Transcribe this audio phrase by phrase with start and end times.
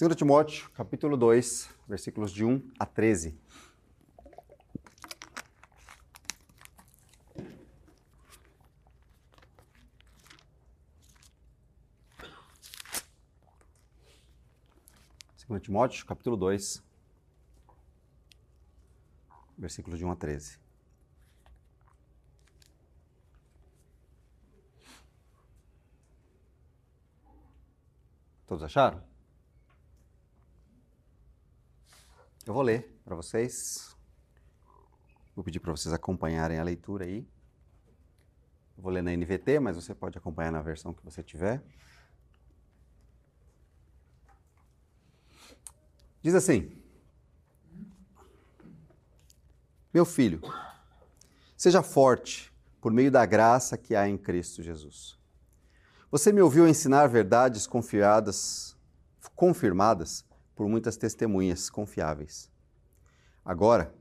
[0.00, 3.36] 2 Timóteo, capítulo 2, versículos de 1 a 13.
[15.34, 16.80] Segundo Timóteo, capítulo 2,
[19.56, 20.60] versículos de 1 a 13.
[28.46, 29.17] Todos acharam?
[32.48, 33.94] Eu vou ler para vocês.
[35.36, 37.28] Vou pedir para vocês acompanharem a leitura aí.
[38.74, 41.62] Eu vou ler na NVT, mas você pode acompanhar na versão que você tiver.
[46.22, 46.74] Diz assim:
[49.92, 50.40] Meu filho,
[51.54, 55.18] seja forte por meio da graça que há em Cristo Jesus.
[56.10, 58.74] Você me ouviu ensinar verdades confiadas,
[59.36, 60.26] confirmadas
[60.58, 62.50] por muitas testemunhas confiáveis.
[63.44, 63.94] Agora,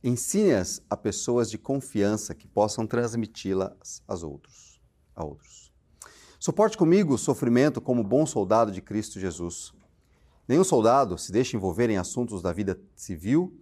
[0.00, 5.72] ensine-as a pessoas de confiança que possam transmiti-las a outros.
[6.38, 9.72] Suporte comigo o sofrimento como bom soldado de Cristo Jesus.
[10.46, 13.58] Nenhum soldado se deixa envolver em assuntos da vida civil,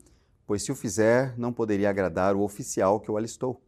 [0.46, 3.62] pois se o fizer, não poderia agradar o oficial que o alistou.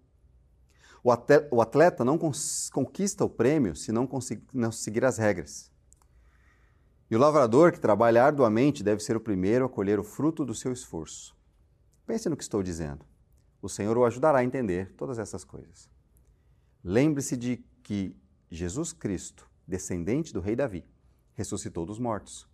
[1.51, 5.72] O atleta não conquista o prêmio se não seguir as regras.
[7.13, 10.55] E o lavrador que trabalha arduamente deve ser o primeiro a colher o fruto do
[10.55, 11.37] seu esforço.
[12.07, 13.05] Pense no que estou dizendo.
[13.61, 15.91] O Senhor o ajudará a entender todas essas coisas.
[16.83, 18.17] Lembre-se de que
[18.51, 20.87] Jesus Cristo, descendente do rei Davi,
[21.35, 22.49] ressuscitou dos mortos.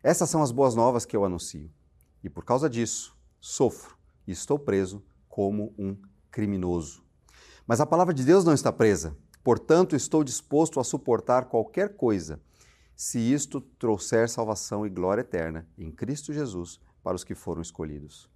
[0.00, 1.68] Essas são as boas novas que eu anuncio.
[2.22, 3.96] E por causa disso, sofro
[4.28, 5.96] e estou preso como um
[6.30, 7.02] criminoso.
[7.66, 9.16] Mas a palavra de Deus não está presa.
[9.42, 12.40] Portanto, estou disposto a suportar qualquer coisa
[12.94, 18.30] se isto trouxer salvação e glória eterna em Cristo Jesus para os que foram escolhidos.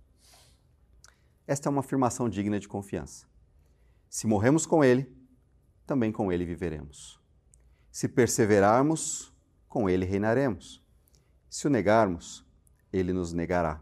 [1.46, 3.26] Esta é uma afirmação digna de confiança.
[4.08, 5.14] Se morremos com Ele,
[5.86, 7.20] também com Ele viveremos.
[7.92, 9.32] Se perseverarmos,
[9.68, 10.82] com Ele reinaremos.
[11.48, 12.44] Se o negarmos,
[12.92, 13.80] Ele nos negará.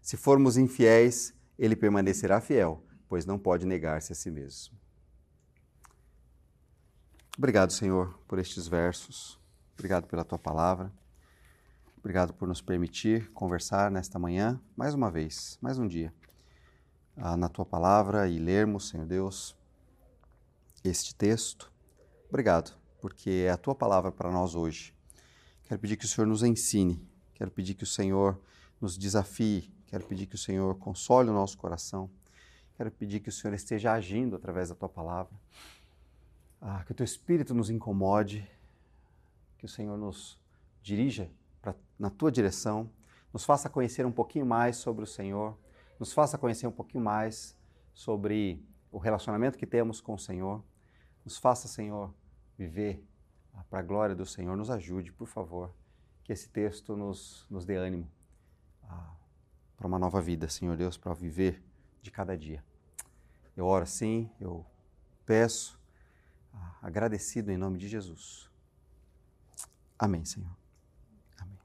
[0.00, 4.78] Se formos infiéis, Ele permanecerá fiel, pois não pode negar-se a si mesmo.
[7.36, 9.41] Obrigado, Senhor, por estes versos.
[9.74, 10.92] Obrigado pela tua palavra.
[11.98, 16.12] Obrigado por nos permitir conversar nesta manhã, mais uma vez, mais um dia,
[17.16, 19.56] ah, na tua palavra e lermos, Senhor Deus,
[20.82, 21.70] este texto.
[22.28, 24.92] Obrigado, porque é a tua palavra para nós hoje.
[25.62, 27.00] Quero pedir que o Senhor nos ensine,
[27.34, 28.40] quero pedir que o Senhor
[28.80, 32.10] nos desafie, quero pedir que o Senhor console o nosso coração,
[32.76, 35.32] quero pedir que o Senhor esteja agindo através da tua palavra.
[36.60, 38.44] Ah, que o teu espírito nos incomode,
[39.62, 40.36] que o Senhor nos
[40.82, 41.30] dirija
[41.60, 42.90] pra, na tua direção,
[43.32, 45.56] nos faça conhecer um pouquinho mais sobre o Senhor,
[46.00, 47.56] nos faça conhecer um pouquinho mais
[47.94, 50.64] sobre o relacionamento que temos com o Senhor,
[51.24, 52.12] nos faça, Senhor,
[52.58, 53.06] viver
[53.70, 54.56] para a glória do Senhor.
[54.56, 55.72] Nos ajude, por favor,
[56.24, 58.10] que esse texto nos, nos dê ânimo
[58.82, 59.14] ah,
[59.76, 61.62] para uma nova vida, Senhor Deus, para viver
[62.02, 62.64] de cada dia.
[63.56, 64.66] Eu oro assim, eu
[65.24, 65.78] peço,
[66.52, 68.51] ah, agradecido em nome de Jesus.
[70.02, 70.50] Amém, Senhor.
[71.38, 71.56] Amém.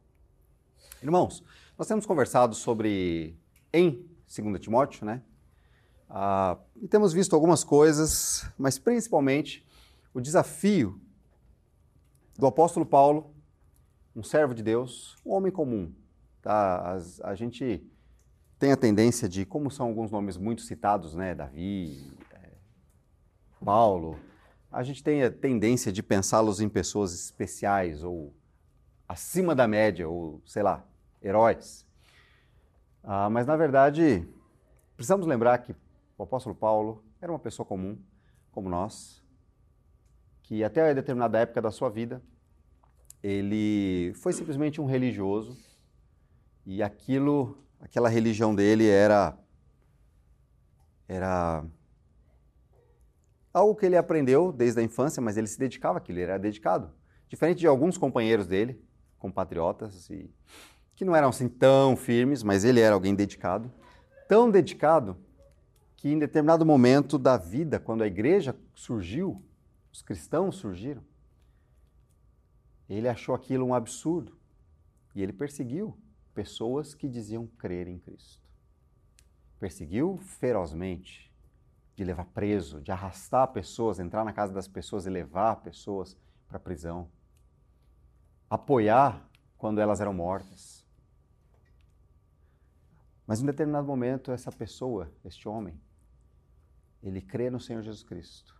[1.02, 1.44] Irmãos,
[1.76, 3.36] nós temos conversado sobre
[3.74, 5.24] em 2 Timóteo, né?
[6.08, 9.66] Ah, e temos visto algumas coisas, mas principalmente
[10.14, 11.02] o desafio
[12.38, 13.34] do apóstolo Paulo,
[14.16, 15.92] um servo de Deus, um homem comum.
[16.40, 16.96] Tá?
[17.24, 17.84] A gente
[18.60, 21.34] tem a tendência de, como são alguns nomes muito citados, né?
[21.34, 22.52] Davi, é,
[23.66, 24.16] Paulo,
[24.72, 28.34] a gente tem a tendência de pensá-los em pessoas especiais ou
[29.08, 30.86] acima da média, ou sei lá,
[31.22, 31.86] heróis.
[33.04, 34.28] Ah, mas na verdade,
[34.96, 35.74] precisamos lembrar que
[36.18, 37.98] o apóstolo Paulo era uma pessoa comum,
[38.52, 39.24] como nós,
[40.44, 42.22] que até determinada época da sua vida,
[43.24, 45.58] ele foi simplesmente um religioso
[46.66, 49.38] e aquilo, aquela religião dele era
[51.08, 51.64] era
[53.58, 56.92] algo que ele aprendeu desde a infância, mas ele se dedicava àquilo, ele era dedicado.
[57.28, 58.82] Diferente de alguns companheiros dele,
[59.20, 60.30] compatriotas, e,
[60.96, 63.72] que não eram assim tão firmes, mas ele era alguém dedicado.
[64.28, 65.18] Tão dedicado
[65.96, 69.44] que em determinado momento da vida, quando a igreja surgiu,
[69.92, 71.04] os cristãos surgiram,
[72.88, 74.38] ele achou aquilo um absurdo
[75.14, 75.98] e ele perseguiu
[76.34, 78.40] pessoas que diziam crer em Cristo.
[79.60, 81.27] Perseguiu ferozmente
[81.98, 86.16] de levar preso, de arrastar pessoas, entrar na casa das pessoas e levar pessoas
[86.48, 87.10] para a prisão.
[88.48, 89.28] Apoiar
[89.58, 90.86] quando elas eram mortas.
[93.26, 95.82] Mas em determinado momento, essa pessoa, este homem,
[97.02, 98.56] ele crê no Senhor Jesus Cristo.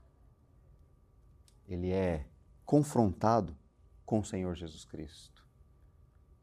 [1.68, 2.28] Ele é
[2.66, 3.56] confrontado
[4.04, 5.46] com o Senhor Jesus Cristo.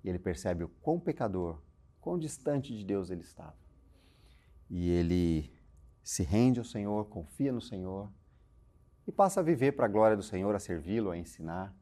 [0.05, 1.61] E ele percebe o quão pecador,
[2.01, 3.59] quão distante de Deus ele estava.
[4.71, 5.54] E ele
[6.05, 8.13] se rende ao Senhor, confia no Senhor
[9.07, 11.75] e passa a viver para a glória do Senhor, a servi-lo, a ensinar.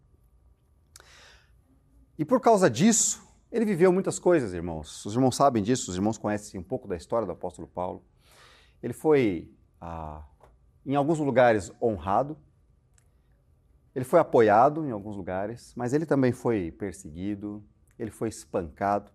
[2.17, 5.05] E por causa disso, ele viveu muitas coisas, irmãos.
[5.05, 8.05] Os irmãos sabem disso, os irmãos conhecem um pouco da história do apóstolo Paulo.
[8.81, 10.25] Ele foi, ah,
[10.87, 12.39] em alguns lugares, honrado,
[13.95, 17.63] ele foi apoiado em alguns lugares, mas ele também foi perseguido,
[17.99, 19.11] ele foi espancado,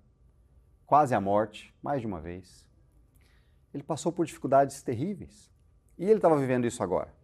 [0.85, 2.66] quase à morte, mais de uma vez.
[3.77, 5.51] Ele passou por dificuldades terríveis.
[5.97, 7.17] E ele estava vivendo isso agora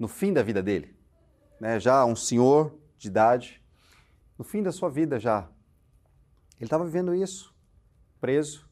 [0.00, 0.96] no fim da vida dele,
[1.60, 3.62] né, já um senhor de idade,
[4.38, 5.46] no fim da sua vida já.
[6.56, 7.54] Ele estava vivendo isso,
[8.18, 8.66] preso,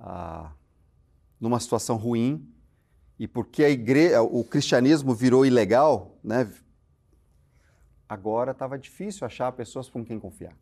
[0.00, 0.50] ah,
[1.38, 2.50] numa situação ruim,
[3.18, 6.50] e porque a igreja, o cristianismo virou ilegal, né,
[8.08, 10.56] agora estava difícil achar pessoas com quem confiar.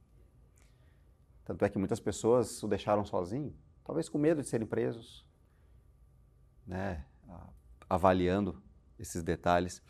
[1.45, 3.55] Tanto é que muitas pessoas o deixaram sozinho,
[3.85, 5.25] talvez com medo de serem presos,
[6.67, 7.05] né,
[7.89, 8.61] avaliando
[8.99, 9.83] esses detalhes.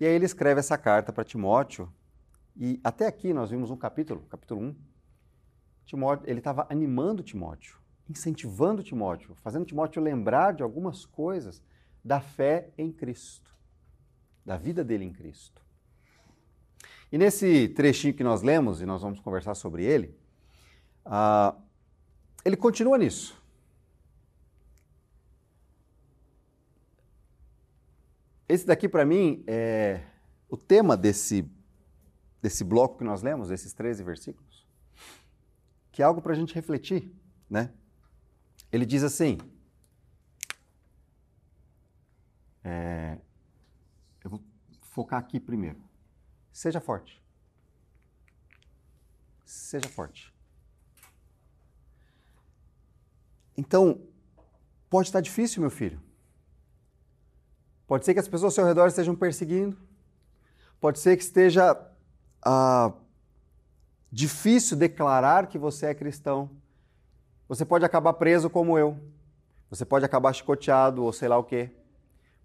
[0.00, 1.92] E aí ele escreve essa carta para Timóteo,
[2.56, 4.76] e até aqui nós vimos um capítulo, capítulo 1.
[5.86, 7.76] Timóteo, ele estava animando Timóteo,
[8.08, 11.62] incentivando Timóteo, fazendo Timóteo lembrar de algumas coisas
[12.04, 13.54] da fé em Cristo,
[14.44, 15.62] da vida dele em Cristo.
[17.10, 20.16] E nesse trechinho que nós lemos, e nós vamos conversar sobre ele,
[21.04, 21.60] uh,
[22.44, 23.41] ele continua nisso.
[28.52, 30.04] Esse daqui, para mim, é
[30.46, 31.50] o tema desse,
[32.42, 34.68] desse bloco que nós lemos, esses 13 versículos,
[35.90, 37.10] que é algo para a gente refletir,
[37.48, 37.72] né?
[38.70, 39.38] Ele diz assim,
[42.62, 43.16] é,
[44.22, 44.44] eu vou
[44.82, 45.82] focar aqui primeiro.
[46.52, 47.22] Seja forte.
[49.46, 50.30] Seja forte.
[53.56, 54.06] Então,
[54.90, 56.11] pode estar difícil, meu filho.
[57.92, 59.76] Pode ser que as pessoas ao seu redor estejam perseguindo.
[60.80, 61.78] Pode ser que esteja
[62.42, 62.90] ah,
[64.10, 66.48] difícil declarar que você é cristão.
[67.46, 68.98] Você pode acabar preso como eu.
[69.68, 71.70] Você pode acabar chicoteado ou sei lá o quê.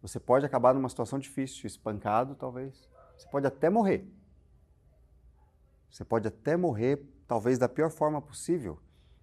[0.01, 2.85] Você pode acabar numa situação difícil, espancado talvez.
[3.17, 4.05] Você pode até morrer.
[5.89, 8.77] Você pode até morrer, talvez da pior forma possível.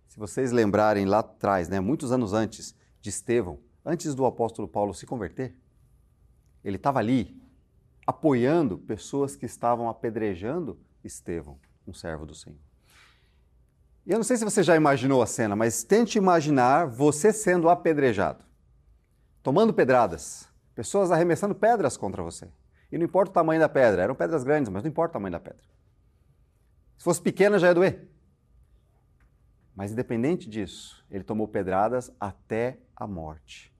[0.09, 4.95] Se vocês lembrarem lá atrás, né, muitos anos antes de Estevão, antes do apóstolo Paulo
[4.95, 5.55] se converter,
[6.65, 7.41] ele estava ali
[8.07, 12.59] apoiando pessoas que estavam apedrejando Estevão, um servo do Senhor.
[14.07, 17.69] E eu não sei se você já imaginou a cena, mas tente imaginar você sendo
[17.69, 18.45] apedrejado,
[19.43, 22.49] tomando pedradas, pessoas arremessando pedras contra você.
[22.93, 25.33] E não importa o tamanho da pedra, eram pedras grandes, mas não importa o tamanho
[25.33, 25.65] da pedra.
[26.99, 28.09] Se fosse pequena já ia doer.
[29.75, 33.74] Mas independente disso, ele tomou pedradas até a morte.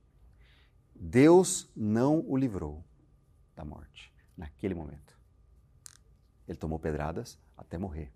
[0.95, 2.83] Deus não o livrou
[3.55, 5.17] da morte naquele momento.
[6.47, 8.11] Ele tomou pedradas até morrer.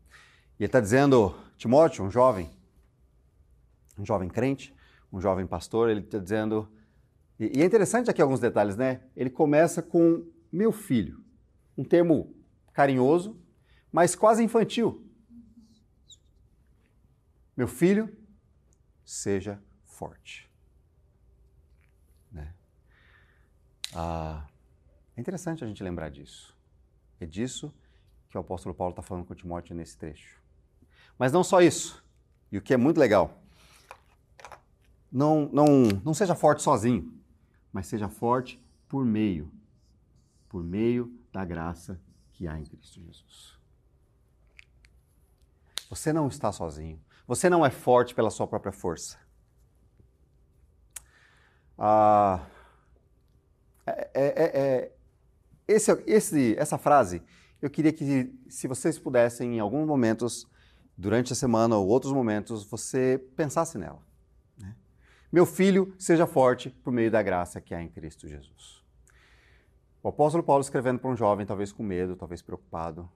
[0.57, 2.49] E ele está dizendo, Timóteo, um jovem,
[3.97, 4.73] um jovem crente,
[5.11, 6.69] um jovem pastor, ele está dizendo.
[7.39, 9.01] E, é interessante aqui alguns detalhes, né?
[9.15, 11.23] Ele começa com meu filho,
[11.77, 12.35] um termo
[12.73, 13.39] carinhoso,
[13.91, 15.05] mas quase infantil.
[17.55, 18.15] Meu filho,
[19.03, 20.48] seja forte.
[23.93, 24.45] Ah,
[25.15, 26.55] é interessante a gente lembrar disso.
[27.19, 27.73] É disso
[28.29, 30.41] que o apóstolo Paulo está falando com Timóteo nesse trecho.
[31.17, 32.03] Mas não só isso,
[32.51, 33.41] e o que é muito legal,
[35.11, 37.11] não, não, não seja forte sozinho,
[37.73, 39.51] mas seja forte por meio,
[40.47, 41.99] por meio da graça
[42.31, 43.59] que há em Cristo Jesus.
[45.89, 47.01] Você não está sozinho.
[47.27, 49.19] Você não é forte pela sua própria força.
[51.77, 52.45] Ah,
[53.89, 54.91] é, é, é, é,
[55.67, 57.21] esse, esse, essa frase,
[57.61, 60.47] eu queria que, se vocês pudessem, em alguns momentos,
[60.97, 64.01] durante a semana ou outros momentos, você pensasse nela.
[64.57, 64.75] Né?
[65.31, 68.83] Meu filho, seja forte por meio da graça que há em Cristo Jesus.
[70.01, 73.09] O apóstolo Paulo escrevendo para um jovem, talvez com medo, talvez preocupado,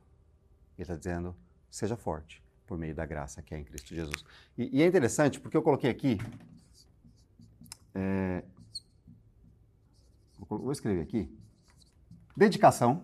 [0.78, 1.36] ele está dizendo:
[1.70, 4.26] seja forte por meio da graça que há em Cristo Jesus.
[4.58, 6.18] E, e é interessante porque eu coloquei aqui
[7.96, 8.44] é,
[10.60, 11.30] vou escrever aqui,
[12.36, 13.04] dedicação.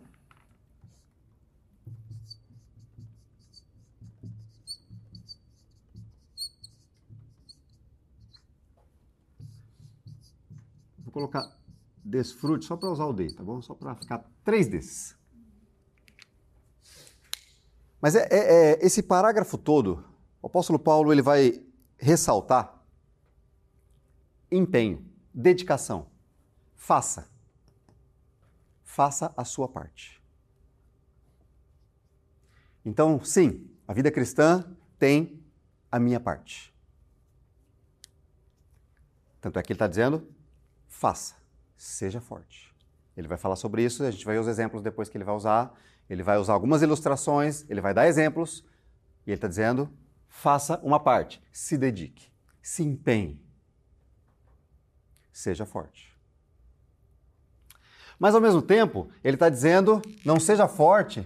[11.00, 11.60] Vou colocar
[12.04, 13.62] desfrute só para usar o D, tá bom?
[13.62, 15.16] Só para ficar três Ds.
[18.02, 20.04] Mas é, é, é, esse parágrafo todo,
[20.42, 21.62] o apóstolo Paulo ele vai
[21.98, 22.80] ressaltar
[24.52, 26.08] empenho, dedicação,
[26.76, 27.29] faça.
[29.00, 30.22] Faça a sua parte.
[32.84, 35.42] Então, sim, a vida cristã tem
[35.90, 36.76] a minha parte.
[39.40, 40.30] Tanto é que ele está dizendo:
[40.86, 41.36] faça,
[41.78, 42.76] seja forte.
[43.16, 45.34] Ele vai falar sobre isso, a gente vai ver os exemplos depois que ele vai
[45.34, 45.74] usar.
[46.10, 48.66] Ele vai usar algumas ilustrações, ele vai dar exemplos,
[49.26, 49.90] e ele está dizendo:
[50.28, 52.30] faça uma parte, se dedique,
[52.62, 53.42] se empenhe,
[55.32, 56.19] seja forte.
[58.20, 61.26] Mas ao mesmo tempo, ele está dizendo: não seja forte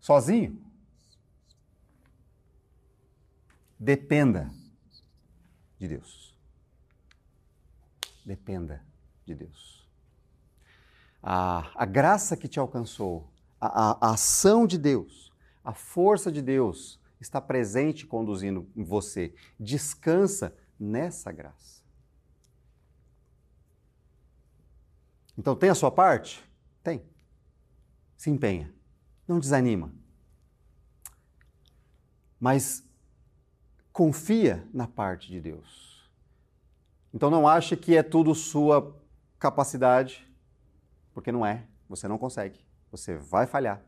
[0.00, 0.60] sozinho.
[3.78, 4.50] Dependa
[5.78, 6.34] de Deus.
[8.24, 8.82] Dependa
[9.26, 9.86] de Deus.
[11.22, 13.28] A, a graça que te alcançou,
[13.60, 15.32] a, a, ação de Deus,
[15.64, 19.34] a força de Deus está presente conduzindo você.
[19.58, 21.81] Descansa nessa graça.
[25.36, 26.42] Então, tem a sua parte?
[26.82, 27.02] Tem.
[28.16, 28.72] Se empenha.
[29.26, 29.92] Não desanima.
[32.38, 32.84] Mas
[33.92, 35.92] confia na parte de Deus.
[37.14, 38.98] Então não ache que é tudo sua
[39.38, 40.26] capacidade,
[41.12, 41.66] porque não é.
[41.88, 42.64] Você não consegue.
[42.90, 43.82] Você vai falhar.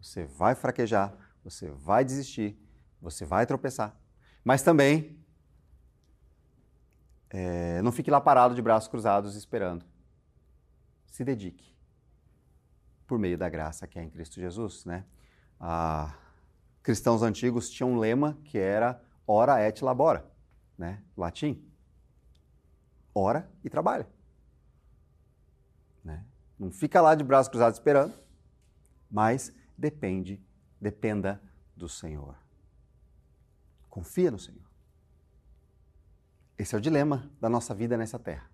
[0.00, 1.12] Você vai fraquejar.
[1.44, 2.58] Você vai desistir.
[3.00, 3.94] Você vai tropeçar.
[4.42, 5.18] Mas também
[7.28, 9.84] é, não fique lá parado de braços cruzados esperando.
[11.16, 11.74] Se dedique
[13.06, 15.06] por meio da graça que é em Cristo Jesus, né?
[15.58, 16.14] Ah,
[16.82, 20.30] cristãos antigos tinham um lema que era ora et labora,
[20.76, 21.02] né?
[21.16, 21.66] Latim.
[23.14, 24.06] Ora e trabalha.
[26.04, 26.22] Né?
[26.58, 28.12] Não fica lá de braços cruzados esperando,
[29.10, 30.38] mas depende,
[30.78, 31.40] dependa
[31.74, 32.36] do Senhor.
[33.88, 34.68] Confia no Senhor.
[36.58, 38.50] Esse é o dilema da nossa vida nessa terra.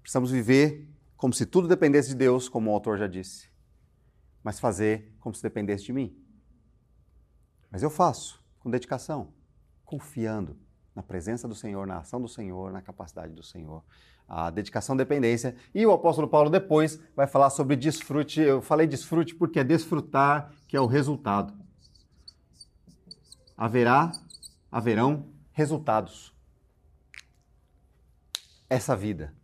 [0.00, 0.88] Precisamos viver
[1.20, 3.50] como se tudo dependesse de Deus, como o autor já disse,
[4.42, 6.16] mas fazer como se dependesse de mim.
[7.70, 9.30] Mas eu faço com dedicação,
[9.84, 10.58] confiando
[10.94, 13.84] na presença do Senhor, na ação do Senhor, na capacidade do Senhor.
[14.26, 15.54] A dedicação, dependência.
[15.74, 18.40] E o apóstolo Paulo depois vai falar sobre desfrute.
[18.40, 21.52] Eu falei desfrute porque é desfrutar que é o resultado.
[23.58, 24.10] Haverá,
[24.72, 26.34] haverão resultados.
[28.70, 29.38] Essa vida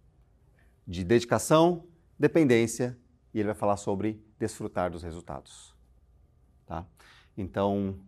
[0.87, 1.85] de dedicação,
[2.19, 2.97] dependência,
[3.35, 5.75] e ele vai falar sobre desfrutar dos resultados.
[6.66, 6.87] Tá?
[7.37, 7.99] Então,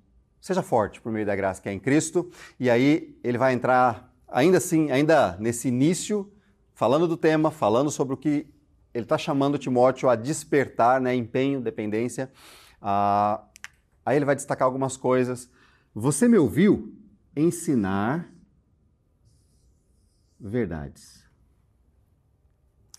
[0.40, 4.14] seja forte por meio da graça que é em Cristo, e aí ele vai entrar,
[4.28, 6.32] ainda assim, ainda nesse início,
[6.74, 8.46] falando do tema, falando sobre o que
[8.94, 12.32] ele está chamando Timóteo a despertar, né, empenho, dependência.
[12.80, 13.44] Ah,
[14.04, 15.50] aí ele vai destacar algumas coisas.
[15.94, 16.94] Você me ouviu
[17.36, 18.32] ensinar
[20.40, 21.27] verdades.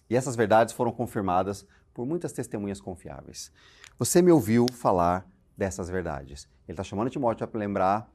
[0.10, 3.52] E essas verdades foram confirmadas por muitas testemunhas confiáveis.
[3.98, 6.48] Você me ouviu falar dessas verdades.
[6.68, 8.12] Ele está chamando Timóteo para lembrar: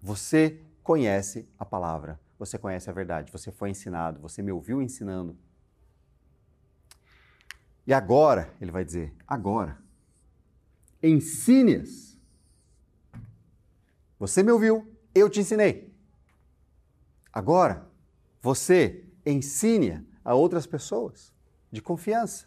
[0.00, 5.36] você conhece a palavra, você conhece a verdade, você foi ensinado, você me ouviu ensinando.
[7.86, 9.78] E agora, ele vai dizer: agora,
[11.02, 12.18] ensine-as.
[14.18, 15.92] Você me ouviu, eu te ensinei.
[17.32, 17.90] Agora,
[18.40, 21.32] você ensine a outras pessoas
[21.70, 22.46] de confiança,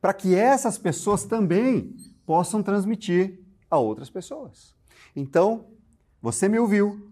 [0.00, 1.94] para que essas pessoas também
[2.26, 3.40] possam transmitir
[3.70, 4.74] a outras pessoas.
[5.14, 5.66] Então,
[6.20, 7.10] você me ouviu,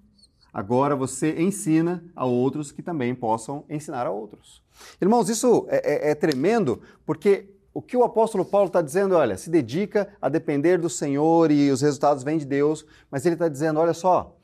[0.52, 4.62] agora você ensina a outros que também possam ensinar a outros.
[5.00, 9.36] Irmãos, isso é, é, é tremendo, porque o que o apóstolo Paulo está dizendo, olha,
[9.36, 13.48] se dedica a depender do Senhor e os resultados vêm de Deus, mas ele está
[13.48, 14.36] dizendo, olha só,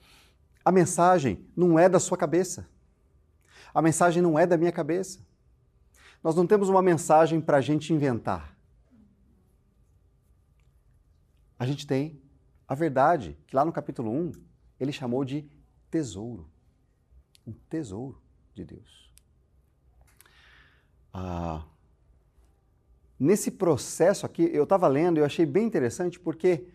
[0.64, 2.68] a mensagem não é da sua cabeça.
[3.74, 5.20] A mensagem não é da minha cabeça.
[6.26, 8.58] Nós não temos uma mensagem para a gente inventar.
[11.56, 12.20] A gente tem
[12.66, 14.32] a verdade, que lá no capítulo 1
[14.80, 15.48] ele chamou de
[15.88, 16.50] tesouro.
[17.46, 18.20] Um tesouro
[18.52, 19.14] de Deus.
[21.14, 21.64] Ah,
[23.16, 26.66] nesse processo aqui, eu estava lendo e eu achei bem interessante porque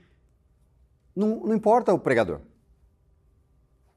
[1.14, 2.40] não, não importa o pregador.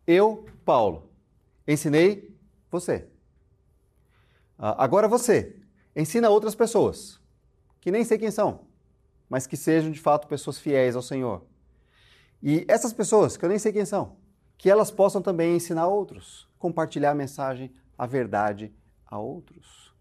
[0.04, 1.12] Eu, Paulo,
[1.64, 2.36] ensinei
[2.72, 3.13] você.
[4.58, 5.56] Ah, agora você,
[5.94, 7.20] ensina outras pessoas,
[7.80, 8.60] que nem sei quem são,
[9.28, 11.44] mas que sejam de fato pessoas fiéis ao Senhor.
[12.42, 14.16] E essas pessoas, que eu nem sei quem são,
[14.56, 18.72] que elas possam também ensinar outros, compartilhar a mensagem a verdade
[19.06, 19.94] a outros.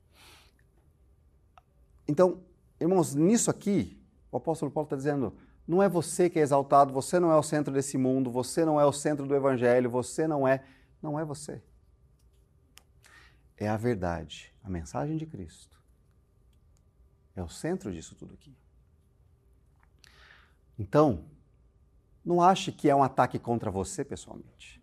[2.08, 2.42] Então,
[2.80, 5.34] irmãos, nisso aqui, o apóstolo Paulo está dizendo:
[5.68, 8.80] não é você que é exaltado, você não é o centro desse mundo, você não
[8.80, 10.64] é o centro do evangelho, você não é.
[11.02, 11.62] Não é você.
[13.58, 15.82] É a verdade, a mensagem de Cristo.
[17.36, 18.56] É o centro disso tudo aqui.
[20.78, 21.26] Então,
[22.26, 24.82] não ache que é um ataque contra você pessoalmente.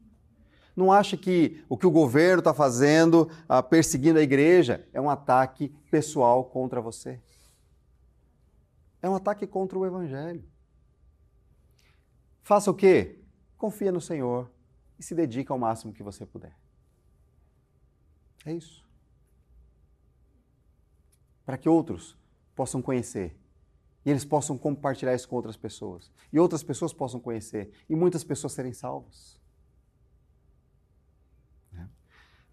[0.77, 5.11] Não ache que o que o governo está fazendo, ah, perseguindo a igreja, é um
[5.11, 7.21] ataque pessoal contra você.
[9.03, 10.45] É um ataque contra o Evangelho.
[12.43, 13.21] Faça o quê?
[13.57, 14.51] Confia no Senhor
[14.99, 16.57] e se dedica ao máximo que você puder.
[18.45, 18.85] É isso.
[21.45, 22.17] Para que outros
[22.55, 23.37] possam conhecer
[24.05, 26.11] e eles possam compartilhar isso com outras pessoas.
[26.33, 27.71] E outras pessoas possam conhecer.
[27.89, 29.39] E muitas pessoas serem salvas.
[31.73, 31.89] Né?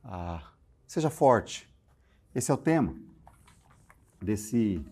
[0.03, 0.51] Ah,
[0.85, 1.69] seja forte.
[2.35, 2.95] Esse é o tema
[4.21, 4.85] desse,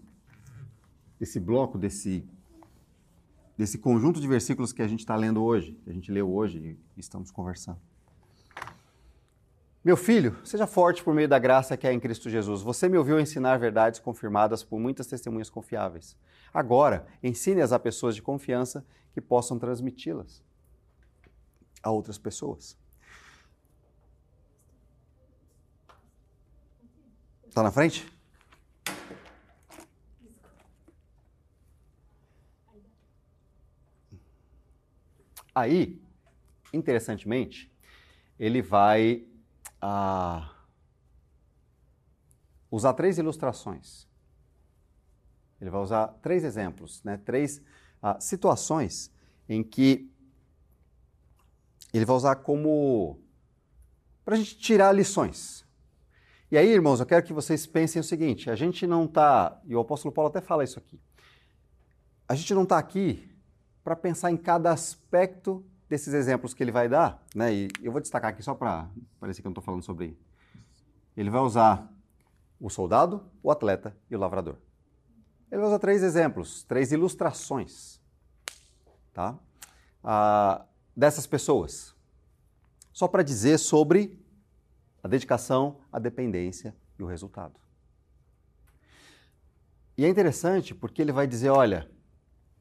[1.19, 2.25] desse bloco, desse,
[3.57, 6.79] desse conjunto de versículos que a gente está lendo hoje, que a gente leu hoje
[6.95, 7.81] e estamos conversando.
[9.85, 12.63] Meu filho, seja forte por meio da graça que é em Cristo Jesus.
[12.63, 16.17] Você me ouviu ensinar verdades confirmadas por muitas testemunhas confiáveis.
[16.51, 20.43] Agora, ensine-as a pessoas de confiança que possam transmiti-las
[21.83, 22.75] a outras pessoas.
[27.47, 28.11] Está na frente?
[35.53, 36.01] Aí,
[36.73, 37.71] interessantemente,
[38.39, 39.27] ele vai
[39.81, 40.51] a
[42.71, 44.07] usar três ilustrações.
[45.59, 47.17] Ele vai usar três exemplos, né?
[47.17, 47.59] três
[48.03, 49.11] uh, situações
[49.47, 50.11] em que
[51.93, 53.19] ele vai usar como
[54.23, 55.65] para a gente tirar lições.
[56.51, 59.75] E aí, irmãos, eu quero que vocês pensem o seguinte: a gente não está, e
[59.75, 60.99] o apóstolo Paulo até fala isso aqui,
[62.27, 63.31] a gente não está aqui
[63.83, 67.53] para pensar em cada aspecto desses exemplos que ele vai dar, né?
[67.53, 70.17] E eu vou destacar aqui só para parecer que eu não estou falando sobre.
[71.15, 71.91] Ele vai usar
[72.59, 74.57] o soldado, o atleta e o lavrador.
[75.51, 78.01] Ele vai usar três exemplos, três ilustrações,
[79.13, 79.37] tá?
[80.03, 81.95] Ah, dessas pessoas,
[82.91, 84.19] só para dizer sobre
[85.03, 87.59] a dedicação, a dependência e o resultado.
[89.97, 91.89] E é interessante porque ele vai dizer: olha,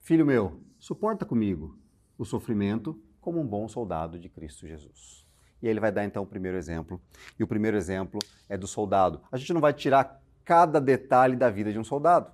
[0.00, 1.78] filho meu, suporta comigo
[2.16, 5.24] o sofrimento como um bom soldado de Cristo Jesus.
[5.62, 7.00] E ele vai dar então o primeiro exemplo.
[7.38, 9.22] E o primeiro exemplo é do soldado.
[9.32, 12.30] A gente não vai tirar cada detalhe da vida de um soldado.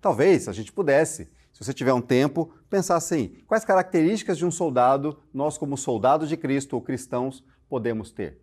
[0.00, 4.50] Talvez, a gente pudesse, se você tiver um tempo, pensar assim: quais características de um
[4.50, 8.40] soldado nós, como soldados de Cristo ou cristãos, podemos ter?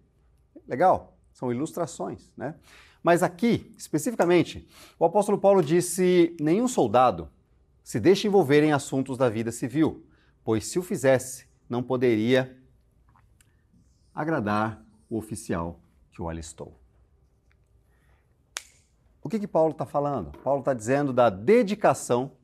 [0.67, 1.17] Legal?
[1.33, 2.53] São ilustrações, né?
[3.01, 4.67] Mas aqui, especificamente,
[4.99, 7.27] o apóstolo Paulo disse: nenhum soldado
[7.83, 10.05] se deixa envolver em assuntos da vida civil,
[10.43, 12.57] pois se o fizesse, não poderia
[14.13, 15.79] agradar o oficial
[16.11, 16.79] que o alistou.
[19.21, 20.37] O que, que Paulo está falando?
[20.39, 22.37] Paulo está dizendo da dedicação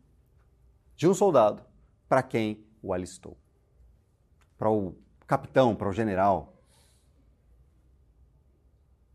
[0.96, 1.64] de um soldado
[2.08, 3.38] para quem o alistou.
[4.58, 6.54] Para o capitão, para o general,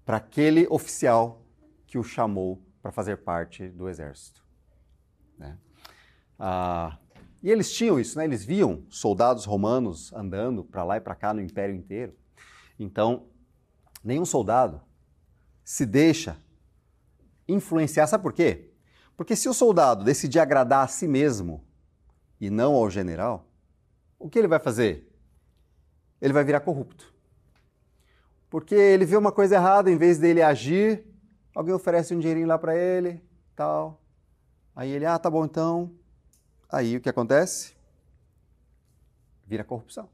[0.05, 1.43] para aquele oficial
[1.87, 4.45] que o chamou para fazer parte do exército.
[5.39, 5.57] Né?
[6.39, 6.99] Ah,
[7.43, 8.25] e eles tinham isso, né?
[8.25, 12.15] Eles viam soldados romanos andando para lá e para cá no império inteiro.
[12.79, 13.27] Então,
[14.05, 14.81] nenhum soldado
[15.65, 16.37] se deixa
[17.49, 18.07] influenciar.
[18.07, 18.71] Sabe por quê?
[19.17, 21.65] Porque se o soldado decidir agradar a si mesmo
[22.41, 23.47] e não ao general,
[24.19, 25.11] o que ele vai fazer?
[26.21, 27.15] Ele vai virar corrupto.
[28.51, 31.07] Porque ele vê uma coisa errada, em vez dele agir,
[31.55, 33.23] alguém oferece um dinheirinho lá para ele,
[33.55, 34.03] tal.
[34.75, 35.95] Aí ele, ah, tá bom então,
[36.73, 37.75] Aí o que acontece?
[39.45, 40.09] Vira corrupção.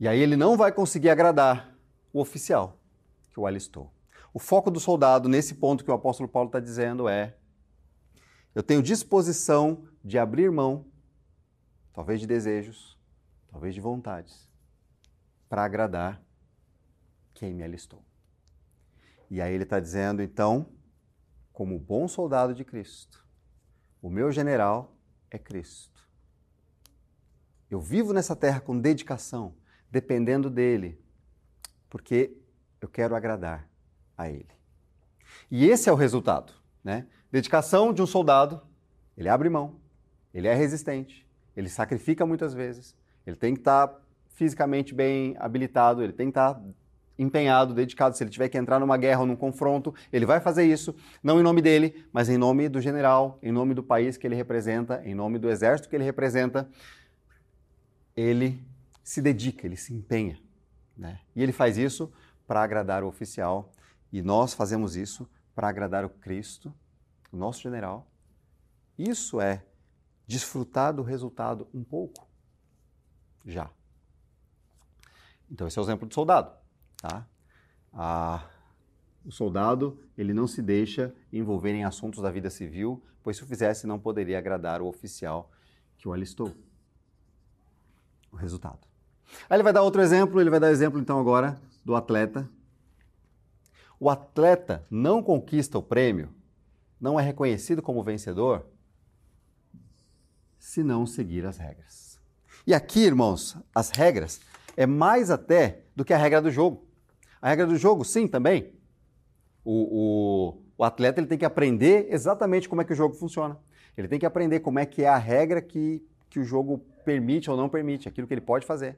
[0.00, 1.76] E aí ele não vai conseguir agradar
[2.12, 2.78] o oficial
[3.30, 3.92] que o alistou.
[4.32, 7.36] O foco do soldado, nesse ponto que o apóstolo Paulo está dizendo, é:
[8.54, 10.86] eu tenho disposição de abrir mão,
[11.92, 12.98] talvez de desejos,
[13.48, 14.50] talvez de vontades,
[15.48, 16.22] para agradar
[17.34, 18.02] quem me alistou.
[19.30, 20.66] E aí ele está dizendo, então,
[21.52, 23.26] como bom soldado de Cristo,
[24.00, 24.91] o meu general
[25.32, 26.06] é Cristo.
[27.70, 29.54] Eu vivo nessa terra com dedicação,
[29.90, 31.00] dependendo dele,
[31.88, 32.36] porque
[32.80, 33.66] eu quero agradar
[34.16, 34.50] a ele.
[35.50, 36.52] E esse é o resultado,
[36.84, 37.06] né?
[37.30, 38.60] Dedicação de um soldado,
[39.16, 39.80] ele abre mão,
[40.34, 42.94] ele é resistente, ele sacrifica muitas vezes,
[43.26, 43.90] ele tem que estar
[44.28, 46.62] fisicamente bem habilitado, ele tem que estar
[47.22, 48.16] empenhado, dedicado.
[48.16, 51.40] Se ele tiver que entrar numa guerra ou num confronto, ele vai fazer isso, não
[51.40, 55.02] em nome dele, mas em nome do general, em nome do país que ele representa,
[55.04, 56.68] em nome do exército que ele representa.
[58.16, 58.62] Ele
[59.02, 60.38] se dedica, ele se empenha.
[60.96, 61.18] Né?
[61.34, 62.12] E ele faz isso
[62.46, 63.72] para agradar o oficial,
[64.12, 66.74] e nós fazemos isso para agradar o Cristo,
[67.32, 68.06] o nosso general.
[68.98, 69.62] Isso é
[70.26, 72.26] desfrutar do resultado um pouco
[73.44, 73.70] já.
[75.50, 76.52] Então esse é o exemplo do soldado,
[77.02, 77.26] tá?
[79.24, 83.46] O soldado ele não se deixa envolver em assuntos da vida civil, pois se o
[83.46, 85.50] fizesse não poderia agradar o oficial
[85.98, 86.54] que o alistou.
[88.32, 88.80] O resultado.
[89.48, 92.48] Aí ele vai dar outro exemplo, ele vai dar exemplo então agora do atleta.
[94.00, 96.34] O atleta não conquista o prêmio,
[97.00, 98.66] não é reconhecido como vencedor,
[100.58, 102.20] se não seguir as regras.
[102.66, 104.40] E aqui, irmãos, as regras
[104.76, 106.86] é mais até do que a regra do jogo.
[107.42, 108.72] A regra do jogo, sim, também.
[109.64, 113.58] O, o, o, atleta ele tem que aprender exatamente como é que o jogo funciona.
[113.96, 117.50] Ele tem que aprender como é que é a regra que, que o jogo permite
[117.50, 118.96] ou não permite, aquilo que ele pode fazer.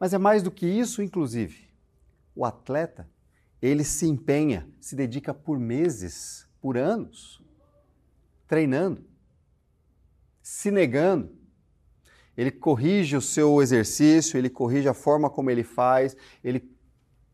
[0.00, 1.68] Mas é mais do que isso, inclusive.
[2.34, 3.06] O atleta,
[3.60, 7.42] ele se empenha, se dedica por meses, por anos,
[8.48, 9.04] treinando,
[10.42, 11.30] se negando,
[12.34, 16.72] ele corrige o seu exercício, ele corrige a forma como ele faz, ele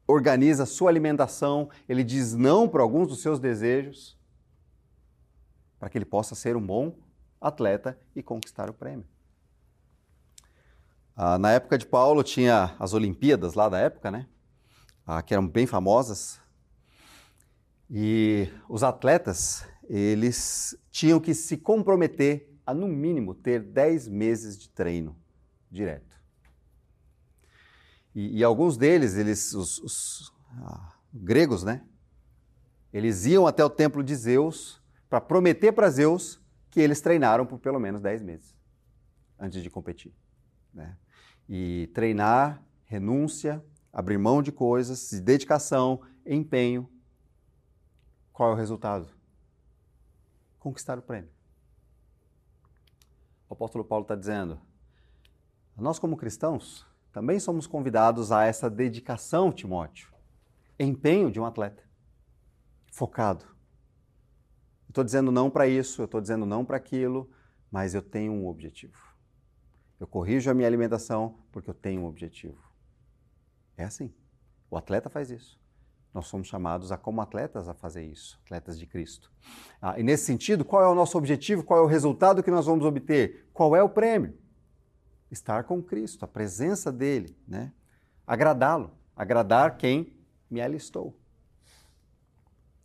[0.09, 4.19] organiza a sua alimentação, ele diz não para alguns dos seus desejos,
[5.79, 6.99] para que ele possa ser um bom
[7.39, 9.07] atleta e conquistar o prêmio.
[11.15, 14.27] Ah, na época de Paulo tinha as Olimpíadas lá da época, né?
[15.07, 16.41] Ah, que eram bem famosas.
[17.91, 24.69] E os atletas, eles tinham que se comprometer a, no mínimo, ter 10 meses de
[24.71, 25.17] treino
[25.71, 26.08] direto.
[28.19, 31.85] E, e alguns deles, eles, os, os ah, gregos, né?
[32.93, 37.59] Eles iam até o templo de Zeus para prometer para Zeus que eles treinaram por
[37.59, 38.57] pelo menos 10 meses
[39.39, 40.13] antes de competir.
[40.75, 40.97] Né?
[41.49, 46.91] E treinar, renúncia, abrir mão de coisas, de dedicação, empenho.
[48.33, 49.09] Qual é o resultado?
[50.59, 51.39] Conquistar o prêmio
[53.49, 54.61] o apóstolo Paulo está dizendo:
[55.77, 56.87] nós, como cristãos,
[57.19, 60.09] também somos convidados a essa dedicação, Timóteo,
[60.79, 61.83] empenho de um atleta,
[62.93, 63.45] focado.
[64.89, 67.29] Estou dizendo não para isso, estou dizendo não para aquilo,
[67.73, 68.97] mas eu tenho um objetivo.
[69.99, 72.63] Eu corrijo a minha alimentação porque eu tenho um objetivo.
[73.77, 74.15] É assim.
[74.71, 75.61] O atleta faz isso.
[76.15, 79.29] Nós somos chamados a, como atletas, a fazer isso, atletas de Cristo.
[79.83, 81.65] Ah, e nesse sentido, qual é o nosso objetivo?
[81.65, 83.51] Qual é o resultado que nós vamos obter?
[83.53, 84.39] Qual é o prêmio?
[85.31, 87.73] Estar com Cristo, a presença dele, né?
[88.27, 90.13] agradá-lo, agradar quem
[90.51, 91.15] me alistou.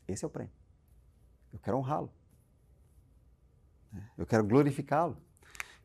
[0.08, 0.52] Esse é o prêmio.
[1.52, 2.12] Eu quero honrá-lo.
[4.18, 5.18] Eu quero glorificá-lo.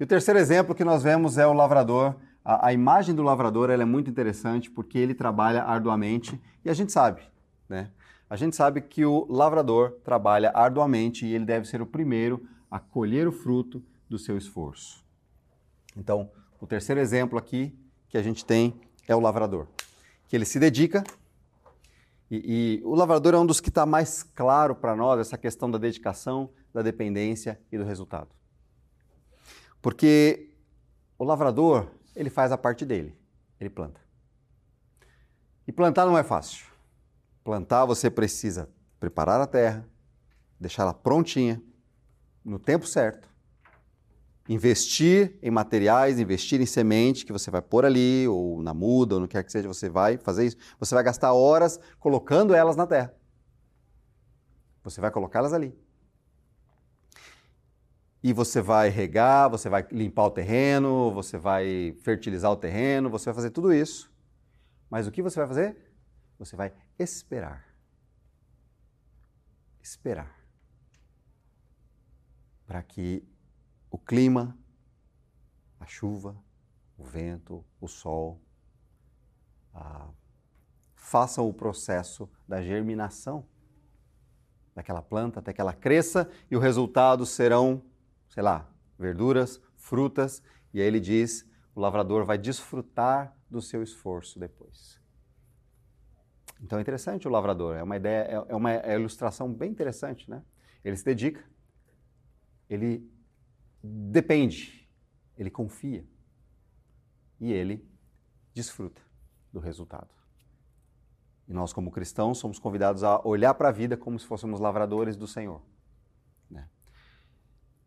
[0.01, 2.17] E o terceiro exemplo que nós vemos é o lavrador
[2.49, 6.91] a, a imagem do lavrador é muito interessante porque ele trabalha arduamente e a gente
[6.91, 7.21] sabe,
[7.69, 7.91] né?
[8.31, 12.79] A gente sabe que o lavrador trabalha arduamente e ele deve ser o primeiro a
[12.79, 15.05] colher o fruto do seu esforço.
[15.95, 17.77] Então, o terceiro exemplo aqui
[18.09, 19.67] que a gente tem é o lavrador,
[20.29, 21.05] que ele se dedica
[22.31, 25.71] e, e o lavrador é um dos que está mais claro para nós essa questão
[25.71, 28.29] da dedicação, da dependência e do resultado.
[29.81, 30.51] Porque
[31.19, 33.17] o lavrador ele faz a parte dele,
[33.59, 34.01] ele planta.
[35.67, 36.67] E plantar não é fácil.
[37.45, 38.69] Plantar você precisa
[39.01, 39.89] preparar a terra,
[40.59, 41.63] deixá-la prontinha,
[42.45, 43.29] no tempo certo,
[44.49, 49.21] investir em materiais, investir em semente que você vai pôr ali, ou na muda, ou
[49.21, 50.57] no que quer que seja, você vai fazer isso.
[50.81, 53.15] Você vai gastar horas colocando elas na terra.
[54.83, 55.77] Você vai colocá-las ali
[58.23, 63.27] e você vai regar, você vai limpar o terreno, você vai fertilizar o terreno, você
[63.27, 64.13] vai fazer tudo isso.
[64.91, 65.77] Mas o que você vai fazer?
[66.39, 67.65] Você vai esperar.
[69.81, 70.37] Esperar.
[72.67, 73.27] Para que
[73.91, 74.57] o clima,
[75.81, 76.37] a chuva,
[76.97, 78.41] o vento, o sol
[79.75, 80.09] ah,
[80.95, 83.47] façam o processo da germinação
[84.75, 87.83] daquela planta até que ela cresça e o resultado serão
[88.29, 94.39] sei lá, verduras, frutas, e aí ele diz: o lavrador vai desfrutar do seu esforço
[94.39, 95.01] depois.
[96.61, 99.71] Então é interessante o lavrador, é uma ideia, é, é uma, é uma ilustração bem
[99.71, 100.43] interessante, né?
[100.85, 101.45] Ele se dedica,
[102.69, 103.11] ele
[103.83, 104.89] depende,
[105.37, 106.07] ele confia
[107.41, 107.89] e ele
[108.55, 109.01] desfruta
[109.53, 110.11] do resultado.
[111.47, 115.17] E nós, como cristãos, somos convidados a olhar para a vida como se fôssemos lavradores
[115.17, 115.63] do Senhor.
[116.51, 116.69] Né?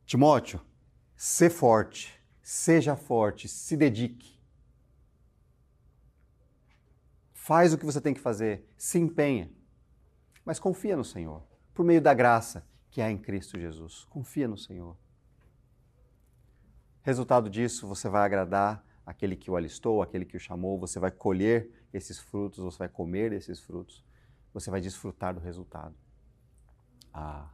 [0.05, 0.59] Timóteo,
[1.23, 4.41] Ser forte, seja forte, se dedique.
[7.31, 9.51] Faz o que você tem que fazer, se empenha.
[10.43, 11.43] Mas confia no Senhor,
[11.75, 14.05] por meio da graça que há em Cristo Jesus.
[14.05, 14.97] Confia no Senhor.
[17.03, 21.09] Resultado disso, você vai agradar aquele que o alistou, aquele que o chamou, você vai
[21.09, 24.05] colher esses frutos, você vai comer esses frutos,
[24.53, 25.95] você vai desfrutar do resultado.
[27.13, 27.49] Ah,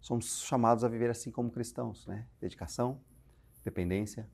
[0.00, 2.26] somos chamados a viver assim como cristãos, né?
[2.40, 3.00] Dedicação,
[3.62, 4.28] dependência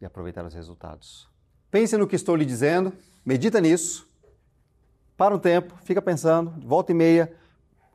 [0.00, 1.30] e aproveitar os resultados.
[1.70, 2.92] Pense no que estou lhe dizendo,
[3.24, 4.10] medita nisso,
[5.16, 7.34] para um tempo, fica pensando, volta e meia,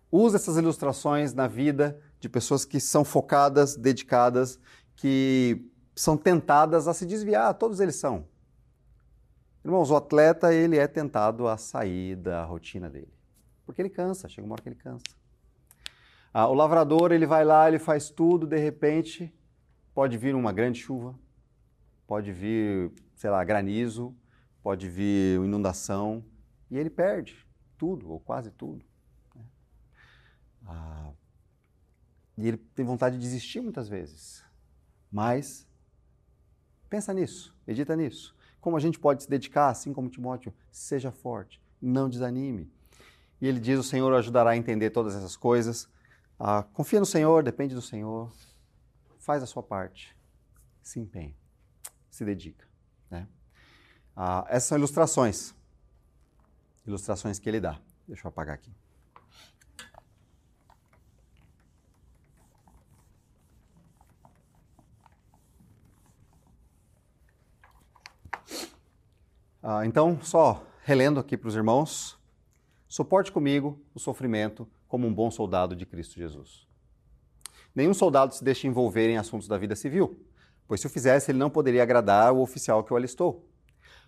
[0.09, 4.59] usa essas ilustrações na vida de pessoas que são focadas, dedicadas,
[4.95, 8.25] que são tentadas a se desviar, todos eles são.
[9.63, 13.13] Irmãos, o atleta, ele é tentado a sair da rotina dele,
[13.65, 15.03] porque ele cansa, chega uma hora que ele cansa.
[16.33, 19.33] Ah, o lavrador, ele vai lá, ele faz tudo, de repente
[19.93, 21.17] pode vir uma grande chuva,
[22.05, 24.15] pode vir, sei lá, granizo,
[24.61, 26.23] pode vir inundação,
[26.69, 27.35] e ele perde
[27.77, 28.85] tudo, ou quase tudo.
[29.35, 29.43] Né?
[30.67, 31.11] Ah,
[32.37, 34.43] e ele tem vontade de desistir muitas vezes.
[35.11, 35.67] Mas
[36.89, 38.35] pensa nisso, medita nisso.
[38.59, 42.71] Como a gente pode se dedicar, assim como Timóteo, seja forte, não desanime.
[43.39, 45.89] E ele diz: o Senhor ajudará a entender todas essas coisas
[46.39, 48.31] ah, confia no Senhor, depende do Senhor,
[49.17, 50.15] faz a sua parte,
[50.83, 51.35] se empenha,
[52.11, 52.67] se dedica.
[53.09, 53.27] Né?
[54.15, 55.55] Ah, essas são ilustrações,
[56.85, 57.81] ilustrações que ele dá.
[58.07, 58.71] Deixa eu apagar aqui.
[69.69, 72.17] Ah, então, só relendo aqui para os irmãos,
[72.87, 76.65] suporte comigo o sofrimento como um bom soldado de Cristo Jesus.
[77.75, 80.25] Nenhum soldado se deixa envolver em assuntos da vida civil,
[80.69, 83.45] pois se o fizesse, ele não poderia agradar o oficial que o alistou.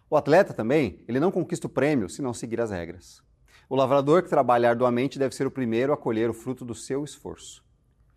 [0.10, 3.22] O atleta também, ele não conquista o prêmio se não seguir as regras.
[3.68, 7.04] O lavrador que trabalha arduamente deve ser o primeiro a colher o fruto do seu
[7.04, 7.66] esforço.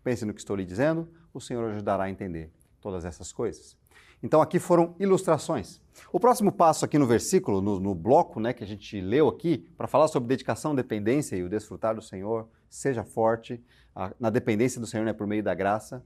[0.01, 3.75] Pense no que estou lhe dizendo, o Senhor ajudará a entender todas essas coisas.
[4.23, 5.81] Então aqui foram ilustrações.
[6.09, 9.57] O próximo passo aqui no versículo, no, no bloco né, que a gente leu aqui,
[9.77, 13.61] para falar sobre dedicação, dependência e o desfrutar do Senhor, seja forte,
[13.93, 16.01] a, na dependência do Senhor né, por meio da graça,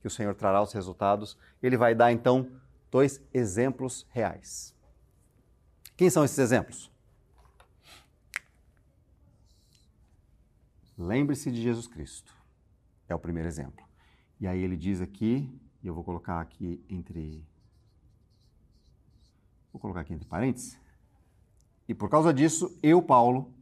[0.00, 1.36] que o Senhor trará os resultados.
[1.62, 2.50] Ele vai dar então
[2.90, 4.74] dois exemplos reais.
[5.94, 6.90] Quem são esses exemplos?
[10.96, 12.34] Lembre-se de Jesus Cristo.
[13.08, 13.86] É o primeiro exemplo.
[14.40, 15.52] E aí ele diz aqui,
[15.82, 17.46] e eu vou colocar aqui entre
[19.78, 20.76] Vou colocar aqui entre parênteses.
[21.86, 23.54] E por causa disso, eu, Paulo,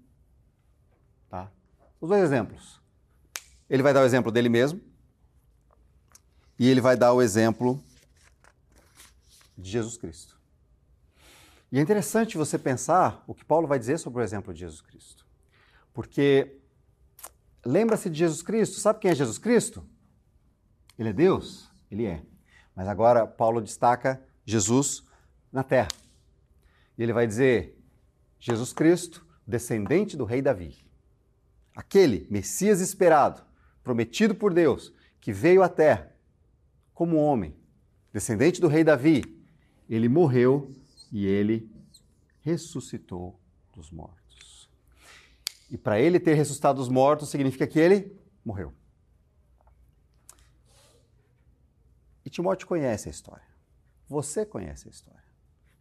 [1.28, 1.52] tá?
[2.00, 2.80] Os dois exemplos.
[3.68, 4.80] Ele vai dar o exemplo dele mesmo
[6.58, 7.78] e ele vai dar o exemplo
[9.58, 10.40] de Jesus Cristo.
[11.70, 14.80] E é interessante você pensar o que Paulo vai dizer sobre o exemplo de Jesus
[14.80, 15.26] Cristo.
[15.92, 16.62] Porque
[17.62, 19.86] lembra-se de Jesus Cristo, sabe quem é Jesus Cristo?
[20.98, 21.70] Ele é Deus?
[21.90, 22.22] Ele é.
[22.74, 25.04] Mas agora Paulo destaca Jesus
[25.52, 25.88] na terra.
[26.96, 27.78] E ele vai dizer:
[28.38, 30.84] Jesus Cristo, descendente do rei Davi.
[31.74, 33.42] Aquele Messias esperado,
[33.82, 36.14] prometido por Deus, que veio à terra
[36.94, 37.54] como homem,
[38.12, 39.22] descendente do rei Davi,
[39.88, 40.74] ele morreu
[41.12, 41.70] e ele
[42.40, 43.38] ressuscitou
[43.74, 44.70] dos mortos.
[45.70, 48.72] E para ele ter ressuscitado dos mortos significa que ele morreu.
[52.24, 53.46] E Timóteo conhece a história.
[54.08, 55.25] Você conhece a história.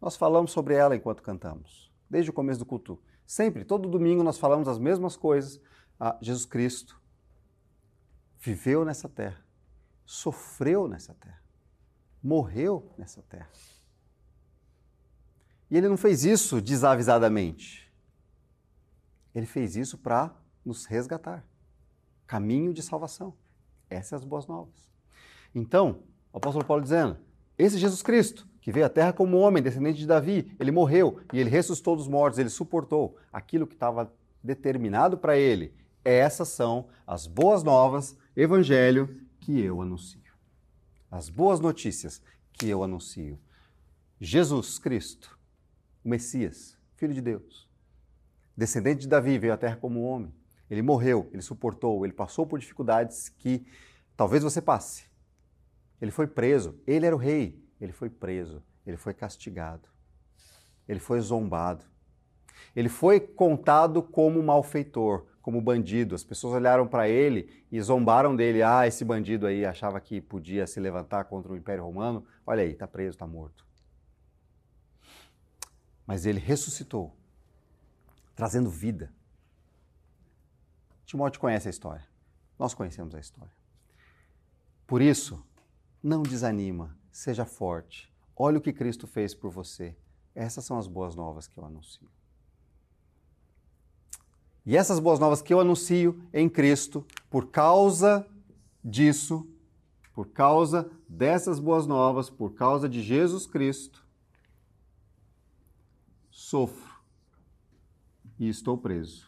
[0.00, 2.98] Nós falamos sobre ela enquanto cantamos, desde o começo do culto.
[3.26, 5.60] Sempre, todo domingo, nós falamos as mesmas coisas.
[5.98, 7.00] Ah, Jesus Cristo
[8.38, 9.44] viveu nessa terra,
[10.04, 11.42] sofreu nessa terra,
[12.22, 13.50] morreu nessa terra.
[15.70, 17.92] E ele não fez isso desavisadamente.
[19.34, 21.44] Ele fez isso para nos resgatar.
[22.26, 23.34] Caminho de salvação.
[23.90, 24.88] Essas são as boas novas.
[25.54, 27.18] Então, o apóstolo Paulo dizendo:
[27.58, 31.38] esse Jesus Cristo, que veio à terra como homem, descendente de Davi, ele morreu e
[31.38, 35.72] ele ressuscitou dos mortos, ele suportou aquilo que estava determinado para ele.
[36.04, 40.20] Essas são as boas novas, evangelho que eu anuncio.
[41.08, 42.20] As boas notícias
[42.52, 43.38] que eu anuncio.
[44.20, 45.38] Jesus Cristo,
[46.04, 47.68] o Messias, Filho de Deus,
[48.56, 50.34] descendente de Davi, veio à terra como homem.
[50.68, 53.64] Ele morreu, ele suportou, ele passou por dificuldades que
[54.16, 55.04] talvez você passe.
[56.00, 59.88] Ele foi preso, ele era o rei, ele foi preso, ele foi castigado,
[60.88, 61.84] ele foi zombado.
[62.74, 66.14] Ele foi contado como malfeitor, como bandido.
[66.14, 68.62] As pessoas olharam para ele e zombaram dele.
[68.62, 72.24] Ah, esse bandido aí achava que podia se levantar contra o Império Romano.
[72.46, 73.66] Olha aí, está preso, está morto.
[76.06, 77.16] Mas ele ressuscitou,
[78.34, 79.12] trazendo vida.
[81.04, 82.06] Timóteo conhece a história.
[82.58, 83.52] Nós conhecemos a história.
[84.86, 85.44] Por isso,
[86.02, 88.12] não desanima, seja forte.
[88.36, 89.96] Olha o que Cristo fez por você.
[90.34, 92.06] Essas são as boas novas que eu anuncio.
[94.66, 98.28] E essas boas novas que eu anuncio em Cristo, por causa
[98.84, 99.48] disso,
[100.12, 104.04] por causa dessas boas novas, por causa de Jesus Cristo,
[106.30, 107.00] sofro
[108.38, 109.26] e estou preso.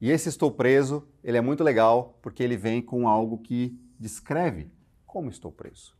[0.00, 4.68] E esse estou preso, ele é muito legal porque ele vem com algo que descreve
[5.06, 5.96] como estou preso.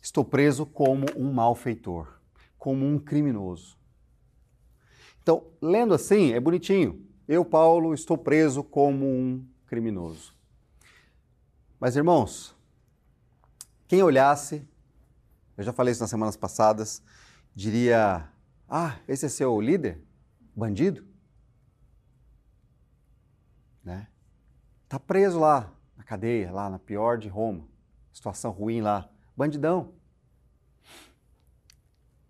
[0.00, 2.20] Estou preso como um malfeitor,
[2.58, 3.78] como um criminoso.
[5.22, 7.06] Então, lendo assim, é bonitinho.
[7.26, 10.34] Eu, Paulo, estou preso como um criminoso.
[11.78, 12.54] Mas, irmãos,
[13.86, 14.66] quem olhasse,
[15.56, 17.02] eu já falei isso nas semanas passadas,
[17.54, 18.28] diria:
[18.68, 20.02] Ah, esse é seu líder?
[20.54, 21.10] Bandido?
[23.84, 24.08] né?
[24.88, 25.72] Tá preso lá
[26.10, 27.68] cadeia, lá na pior de Roma,
[28.12, 29.94] situação ruim lá, bandidão.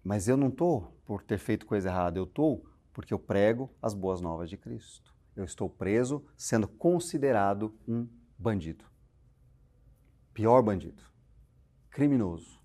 [0.05, 2.63] Mas eu não tô por ter feito coisa errada, eu tô
[2.93, 5.15] porque eu prego as boas novas de Cristo.
[5.35, 8.85] Eu estou preso sendo considerado um bandido.
[10.35, 11.03] Pior bandido.
[11.89, 12.61] Criminoso.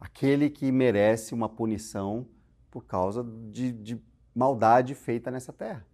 [0.00, 2.28] Aquele que merece uma punição
[2.68, 4.02] por causa de, de
[4.34, 5.86] maldade feita nessa terra.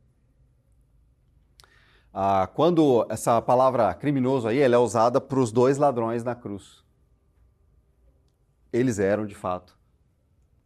[2.17, 6.85] Ah, quando essa palavra criminoso aí, ela é usada para os dois ladrões na cruz.
[8.73, 9.77] Eles eram, de fato,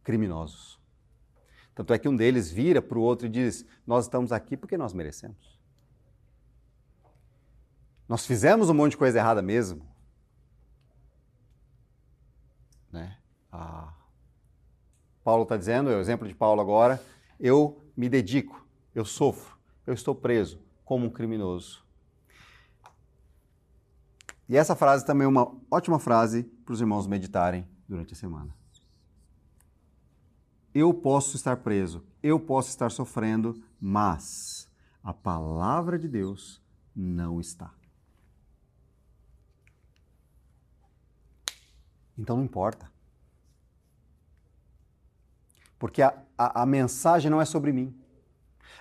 [0.03, 0.79] criminosos.
[1.73, 4.77] Tanto é que um deles vira para o outro e diz: Nós estamos aqui porque
[4.77, 5.59] nós merecemos.
[8.07, 9.81] Nós fizemos um monte de coisa errada mesmo.
[12.91, 13.17] Né?
[13.51, 13.91] Ah,
[15.23, 17.03] Paulo está dizendo, é o exemplo de Paulo agora,
[17.39, 21.85] eu me dedico, eu sofro, eu estou preso como um criminoso.
[24.47, 28.51] E essa frase também é uma ótima frase para os irmãos meditarem durante a semana.
[30.73, 34.67] Eu posso estar preso, eu posso estar sofrendo, mas
[35.03, 36.59] a palavra de Deus
[36.95, 37.71] não está.
[42.17, 42.91] Então não importa.
[45.77, 47.95] Porque a, a, a, mensagem não é sobre mim.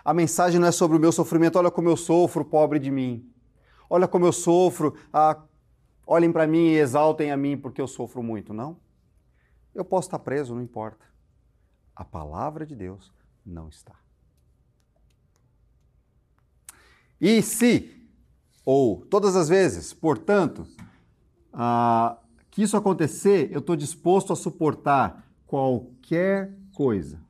[0.05, 1.59] A mensagem não é sobre o meu sofrimento.
[1.59, 3.31] Olha como eu sofro, pobre de mim.
[3.91, 4.95] Olha como eu sofro.
[5.13, 5.43] Ah,
[6.07, 8.53] olhem para mim e exaltem a mim porque eu sofro muito.
[8.53, 8.79] Não.
[9.75, 11.05] Eu posso estar preso, não importa.
[11.95, 13.13] A palavra de Deus
[13.45, 13.95] não está.
[17.21, 18.09] E se,
[18.65, 20.67] ou todas as vezes, portanto,
[21.53, 22.19] ah,
[22.51, 27.21] que isso acontecer, eu estou disposto a suportar qualquer coisa.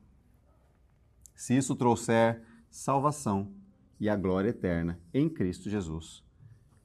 [1.35, 3.53] Se isso trouxer salvação
[4.01, 6.23] e a glória eterna em Cristo Jesus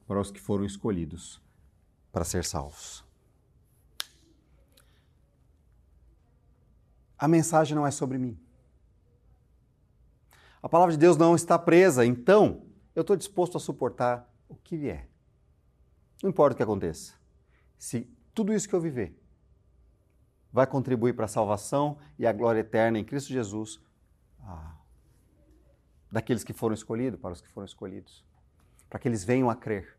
[0.06, 1.40] para os que foram escolhidos
[2.12, 3.04] para ser salvos.
[7.18, 8.38] A mensagem não é sobre mim.
[10.62, 12.62] A palavra de Deus não está presa, então
[12.94, 15.08] eu estou disposto a suportar o que vier.
[16.22, 17.14] Não importa o que aconteça.
[17.76, 19.18] Se tudo isso que eu viver
[20.52, 23.80] vai contribuir para a salvação e a glória eterna em Cristo Jesus
[24.40, 24.76] ah,
[26.14, 28.24] daqueles que foram escolhidos, para os que foram escolhidos,
[28.88, 29.98] para que eles venham a crer,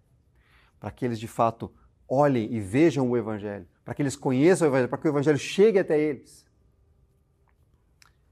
[0.79, 1.71] para que eles de fato
[2.07, 5.37] olhem e vejam o Evangelho, para que eles conheçam o Evangelho, para que o Evangelho
[5.37, 6.45] chegue até eles.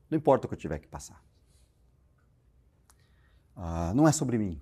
[0.09, 1.21] Não importa o que eu tiver que passar.
[3.55, 4.61] Ah, não é sobre mim.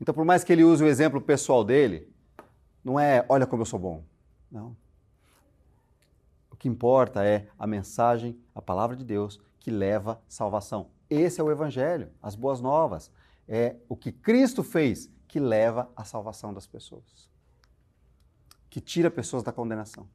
[0.00, 2.12] Então, por mais que ele use o exemplo pessoal dele,
[2.84, 4.04] não é olha como eu sou bom.
[4.50, 4.76] Não
[6.58, 10.90] que importa é a mensagem, a palavra de Deus que leva salvação.
[11.10, 13.10] Esse é o Evangelho, as boas novas.
[13.46, 17.30] É o que Cristo fez que leva à salvação das pessoas,
[18.68, 20.08] que tira pessoas da condenação.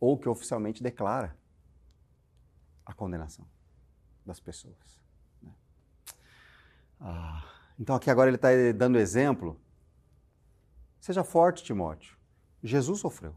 [0.00, 1.36] Ou que oficialmente declara
[2.84, 3.46] a condenação
[4.24, 5.00] das pessoas.
[5.42, 5.52] Né?
[7.00, 7.44] Ah,
[7.78, 9.60] então, aqui agora ele está dando exemplo.
[11.00, 12.16] Seja forte, Timóteo.
[12.62, 13.36] Jesus sofreu.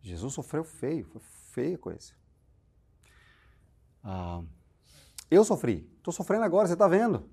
[0.00, 1.20] Jesus sofreu feio, foi
[1.58, 2.12] feia coisa.
[4.04, 4.42] Ah,
[5.28, 7.28] eu sofri, estou sofrendo agora, você está vendo.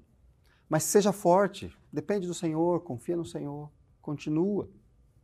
[0.68, 3.72] Mas seja forte, depende do Senhor, confia no Senhor,
[4.02, 4.68] continua,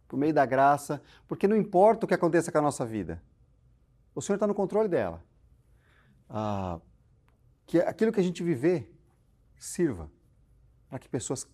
[0.07, 3.23] por meio da graça, porque não importa o que aconteça com a nossa vida,
[4.13, 5.23] o Senhor está no controle dela.
[6.29, 6.79] Ah,
[7.65, 8.95] que aquilo que a gente viver
[9.57, 10.11] sirva
[10.87, 11.47] para que pessoas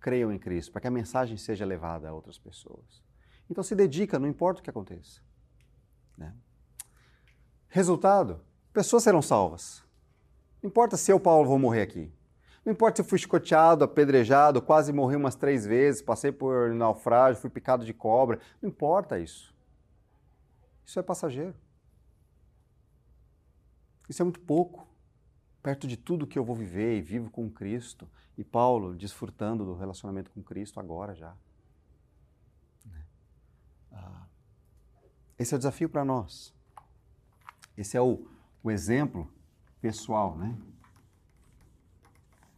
[0.00, 3.04] creiam em Cristo, para que a mensagem seja levada a outras pessoas.
[3.50, 5.20] Então se dedica, não importa o que aconteça.
[6.16, 6.34] Né?
[7.76, 8.40] Resultado:
[8.72, 9.84] pessoas serão salvas.
[10.62, 12.10] Não importa se eu, Paulo, vou morrer aqui.
[12.64, 17.38] Não importa se eu fui escoteado, apedrejado, quase morri umas três vezes, passei por naufrágio,
[17.38, 18.40] fui picado de cobra.
[18.62, 19.54] Não importa isso.
[20.86, 21.54] Isso é passageiro.
[24.08, 24.88] Isso é muito pouco,
[25.62, 28.08] perto de tudo que eu vou viver e vivo com Cristo.
[28.38, 31.36] E Paulo desfrutando do relacionamento com Cristo agora já.
[33.92, 34.26] Ah,
[35.38, 36.55] esse é o desafio para nós.
[37.76, 38.26] Esse é o,
[38.62, 39.30] o exemplo
[39.80, 40.56] pessoal, né?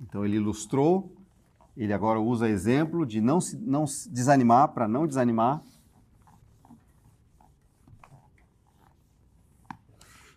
[0.00, 1.12] Então ele ilustrou,
[1.76, 5.62] ele agora usa exemplo de não se, não se desanimar para não desanimar.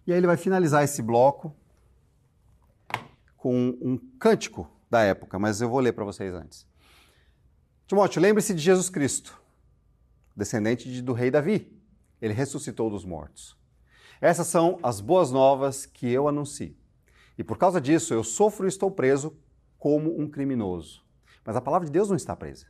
[0.06, 1.56] E aí ele vai finalizar esse bloco
[3.38, 6.68] com um cântico da época, mas eu vou ler para vocês antes.
[7.88, 9.42] Timóteo, lembre-se de Jesus Cristo,
[10.36, 11.72] descendente de, do rei Davi.
[12.22, 13.61] Ele ressuscitou dos mortos.
[14.22, 16.78] Essas são as boas novas que eu anuncio.
[17.38, 19.36] E por causa disso eu sofro e estou preso
[19.80, 21.04] como um criminoso.
[21.44, 22.68] Mas a palavra de Deus não está presa.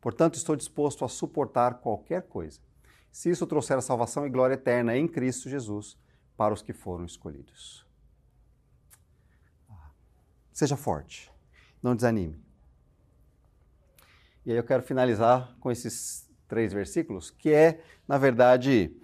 [0.00, 2.60] Portanto, estou disposto a suportar qualquer coisa,
[3.10, 5.98] se isso trouxer a salvação e glória eterna em Cristo Jesus
[6.36, 7.84] para os que foram escolhidos.
[10.52, 11.32] Seja forte,
[11.82, 12.40] não desanime.
[14.44, 18.96] E aí eu quero finalizar com esses três versículos, que é, na verdade,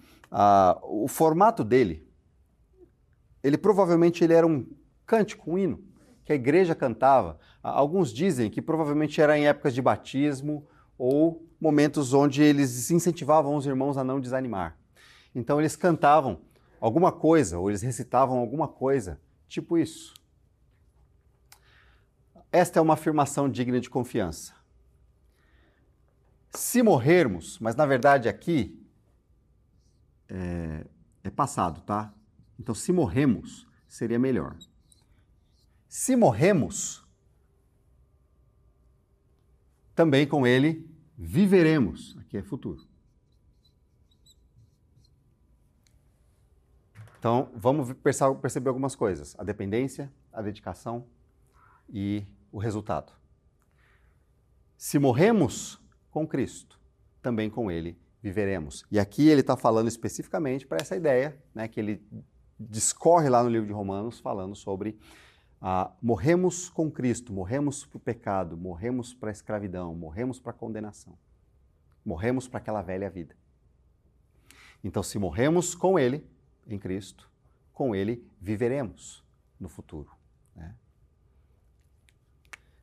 [0.81, 2.07] o formato dele.
[3.43, 4.65] Ele provavelmente ele era um
[5.05, 5.83] cântico, um hino
[6.25, 7.39] que a igreja cantava.
[7.61, 10.65] Alguns dizem que provavelmente era em épocas de batismo
[10.97, 14.77] ou momentos onde eles incentivavam os irmãos a não desanimar.
[15.35, 16.41] Então eles cantavam
[16.79, 20.13] alguma coisa, ou eles recitavam alguma coisa, tipo isso.
[22.51, 24.53] Esta é uma afirmação digna de confiança.
[26.51, 28.82] Se morrermos, mas na verdade aqui
[30.33, 30.85] é,
[31.23, 32.11] é passado, tá?
[32.59, 34.57] Então, se morremos, seria melhor.
[35.87, 37.07] Se morremos,
[39.93, 42.17] também com ele viveremos.
[42.19, 42.87] Aqui é futuro.
[47.19, 47.93] Então, vamos
[48.41, 51.05] perceber algumas coisas: a dependência, a dedicação
[51.87, 53.13] e o resultado.
[54.75, 55.79] Se morremos
[56.09, 56.79] com Cristo,
[57.21, 58.85] também com Ele viveremos.
[58.89, 62.01] E aqui ele está falando especificamente para essa ideia, né, que ele
[62.57, 64.97] discorre lá no livro de Romanos, falando sobre
[65.59, 70.55] ah, morremos com Cristo, morremos para o pecado, morremos para a escravidão, morremos para a
[70.55, 71.17] condenação,
[72.05, 73.35] morremos para aquela velha vida.
[74.81, 76.25] Então, se morremos com Ele,
[76.65, 77.29] em Cristo,
[77.73, 79.23] com Ele viveremos
[79.59, 80.11] no futuro.
[80.55, 80.75] Né?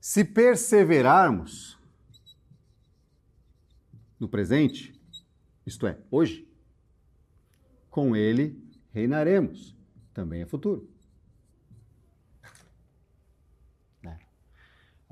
[0.00, 1.78] Se perseverarmos
[4.18, 4.99] no presente,
[5.70, 6.46] isto é, hoje,
[7.88, 8.62] com Ele
[8.92, 9.76] reinaremos,
[10.12, 10.88] também é futuro.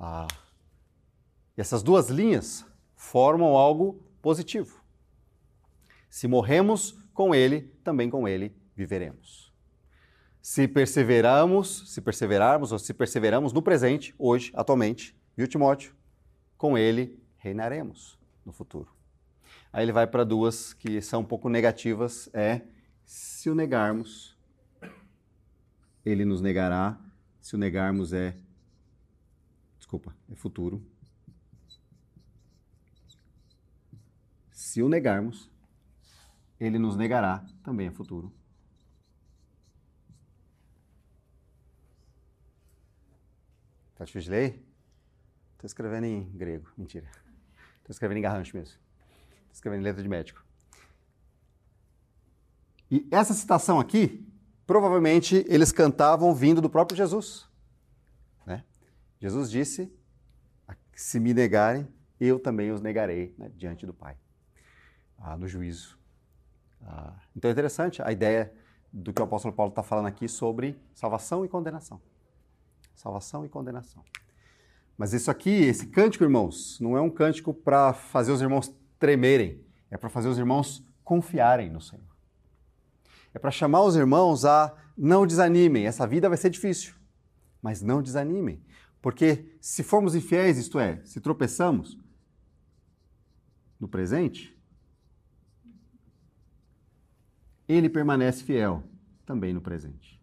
[0.00, 0.28] Ah,
[1.56, 4.80] essas duas linhas formam algo positivo.
[6.08, 9.52] Se morremos com Ele, também com Ele viveremos.
[10.40, 15.92] Se perseveramos, se perseverarmos ou se perseveramos no presente, hoje, atualmente, viu Timóteo?
[16.56, 18.97] Com Ele reinaremos no futuro.
[19.72, 22.62] Aí ele vai para duas que são um pouco negativas, é
[23.04, 24.36] se o negarmos,
[26.04, 26.98] ele nos negará.
[27.40, 28.36] Se o negarmos é
[29.88, 30.86] Desculpa, é futuro.
[34.52, 35.50] Se o negarmos,
[36.60, 38.30] ele nos negará, também é futuro.
[43.94, 44.66] Tá difícil de ler?
[45.54, 47.10] Estou escrevendo em grego, mentira.
[47.78, 48.78] Estou escrevendo em garrancho mesmo.
[49.58, 50.44] Escrevendo em letra de médico.
[52.90, 54.26] E essa citação aqui,
[54.66, 57.48] provavelmente eles cantavam vindo do próprio Jesus.
[59.20, 59.92] Jesus disse:
[60.94, 61.88] se me negarem,
[62.20, 64.16] eu também os negarei né, diante do Pai,
[65.18, 65.98] ah, no juízo.
[66.82, 68.52] Ah, então é interessante a ideia
[68.92, 72.00] do que o apóstolo Paulo está falando aqui sobre salvação e condenação.
[72.94, 74.04] Salvação e condenação.
[74.96, 79.64] Mas isso aqui, esse cântico, irmãos, não é um cântico para fazer os irmãos tremerem,
[79.90, 82.04] é para fazer os irmãos confiarem no Senhor.
[83.32, 86.94] É para chamar os irmãos a não desanimem, essa vida vai ser difícil,
[87.62, 88.62] mas não desanimem.
[89.00, 91.96] Porque se formos infiéis, isto é, se tropeçamos,
[93.78, 94.58] no presente,
[97.68, 98.82] ele permanece fiel
[99.24, 100.18] também no presente.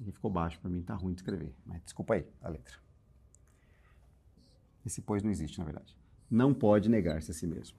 [0.00, 2.83] Aqui ficou baixo para mim, tá ruim de escrever, mas desculpa aí a letra.
[4.84, 5.96] Esse pois não existe, na verdade.
[6.30, 7.78] Não pode negar-se a si mesmo.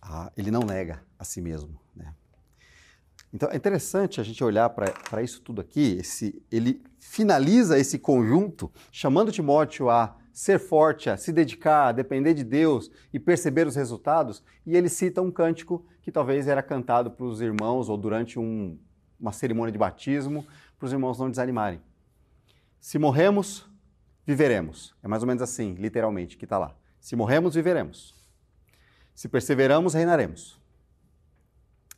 [0.00, 2.14] Ah, ele não nega a si mesmo, né?
[3.32, 5.98] Então é interessante a gente olhar para isso tudo aqui.
[5.98, 12.34] Esse, ele finaliza esse conjunto chamando Timóteo a ser forte, a se dedicar, a depender
[12.34, 14.42] de Deus e perceber os resultados.
[14.64, 18.78] E ele cita um cântico que talvez era cantado para os irmãos ou durante um,
[19.18, 20.46] uma cerimônia de batismo,
[20.78, 21.80] para os irmãos não desanimarem.
[22.78, 23.68] Se morremos,
[24.26, 24.94] viveremos.
[25.02, 26.76] É mais ou menos assim, literalmente, que está lá.
[27.00, 28.14] Se morremos, viveremos.
[29.14, 30.60] Se perseveramos, reinaremos.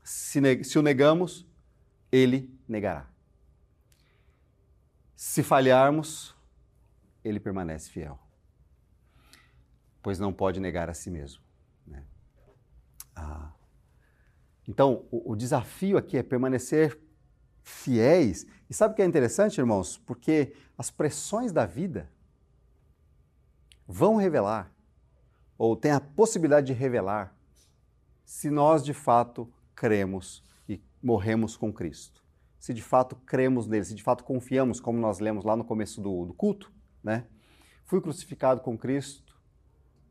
[0.05, 1.47] Se, se o negamos,
[2.13, 3.09] ele negará.
[5.17, 6.35] Se falharmos,
[7.25, 8.19] ele permanece fiel,
[10.01, 11.43] pois não pode negar a si mesmo.
[11.87, 12.05] Né?
[13.17, 13.53] Ah.
[14.67, 16.99] Então, o, o desafio aqui é permanecer
[17.63, 18.47] fiéis.
[18.71, 19.99] E sabe o que é interessante, irmãos?
[19.99, 22.09] Porque as pressões da vida
[23.89, 24.71] vão revelar,
[25.57, 27.35] ou tem a possibilidade de revelar,
[28.23, 32.23] se nós de fato cremos e morremos com Cristo.
[32.61, 36.03] Se de fato cremos nele, se de fato confiamos, como nós lemos lá no começo
[36.03, 36.71] do, do culto,
[37.03, 37.27] né?
[37.87, 39.41] Fui crucificado com Cristo,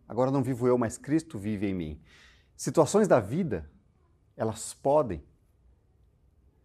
[0.07, 2.01] agora não vivo eu, mas Cristo vive em mim.
[2.55, 3.69] Situações da vida,
[4.36, 5.23] elas podem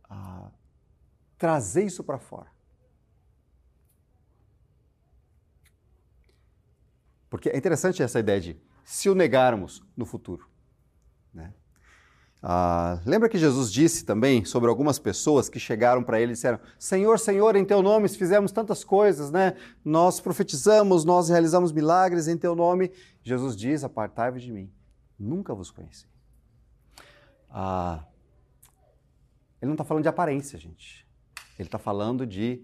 [0.09, 0.51] ah,
[1.37, 2.51] trazer isso para fora.
[7.33, 10.47] Porque é interessante essa ideia de se o negarmos no futuro.
[11.33, 11.55] Né?
[12.43, 16.61] Ah, lembra que Jesus disse também sobre algumas pessoas que chegaram para ele e disseram:
[16.79, 19.57] Senhor, Senhor, em teu nome fizemos tantas coisas, né?
[19.83, 22.93] Nós profetizamos, nós realizamos milagres em teu nome.
[23.23, 24.71] Jesus diz: Apartai-vos de mim,
[25.19, 26.07] nunca vos conheci.
[27.49, 28.05] Ah,
[29.59, 31.09] ele não está falando de aparência, gente.
[31.59, 32.63] Ele está falando de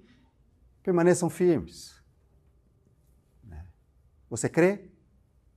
[0.82, 1.97] permaneçam firmes.
[4.28, 4.90] Você crê?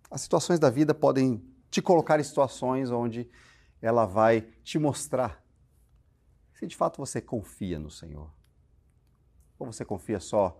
[0.09, 3.29] As situações da vida podem te colocar em situações onde
[3.81, 5.41] ela vai te mostrar
[6.53, 8.31] se de fato você confia no Senhor.
[9.57, 10.59] Ou você confia só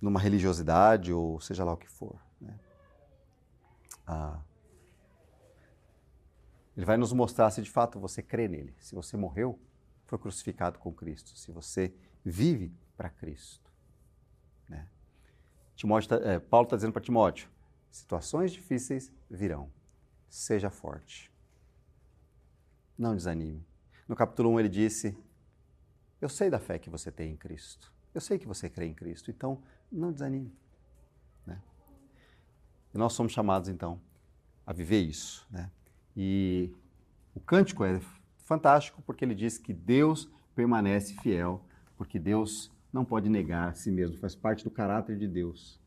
[0.00, 2.18] numa religiosidade, ou seja lá o que for.
[2.40, 2.58] Né?
[4.06, 4.40] Ah,
[6.76, 9.60] ele vai nos mostrar se de fato você crê nele, se você morreu,
[10.06, 11.94] foi crucificado com Cristo, se você
[12.24, 13.69] vive para Cristo.
[15.80, 17.48] Timóteo tá, é, Paulo está dizendo para Timóteo:
[17.90, 19.70] situações difíceis virão,
[20.28, 21.30] seja forte
[23.00, 23.66] não desanime.
[24.06, 25.16] No capítulo 1 ele disse:
[26.20, 27.90] Eu sei da fé que você tem em Cristo.
[28.14, 29.30] Eu sei que você crê em Cristo.
[29.30, 30.52] Então, não desanime.
[31.46, 31.60] Né?
[32.94, 34.00] E nós somos chamados, então,
[34.66, 35.46] a viver isso.
[35.50, 35.70] Né?
[36.14, 36.74] E
[37.34, 38.00] o cântico é
[38.44, 41.64] fantástico porque ele diz que Deus permanece fiel,
[41.96, 45.80] porque Deus não pode negar a si mesmo, faz parte do caráter de Deus.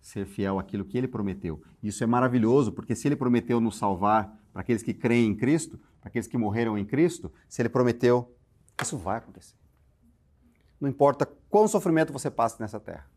[0.00, 1.62] Ser fiel àquilo que ele prometeu.
[1.82, 5.78] Isso é maravilhoso, porque se ele prometeu nos salvar para aqueles que creem em Cristo,
[6.00, 8.32] para aqueles que morreram em Cristo, se ele prometeu,
[8.80, 9.56] isso vai acontecer.
[10.80, 13.08] Não importa quão sofrimento você passe nessa terra,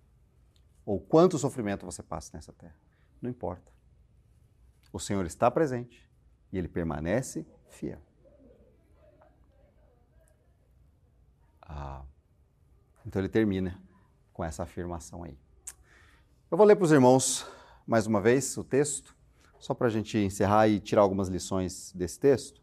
[0.86, 2.76] ou quanto sofrimento você passe nessa terra,
[3.22, 3.72] não importa.
[4.94, 6.10] O Senhor está presente
[6.52, 8.02] e ele permanece fiel.
[13.08, 13.82] Então ele termina
[14.34, 15.38] com essa afirmação aí.
[16.52, 17.48] Eu vou ler para os irmãos
[17.88, 19.16] mais uma vez o texto,
[19.58, 22.62] só para a gente encerrar e tirar algumas lições desse texto.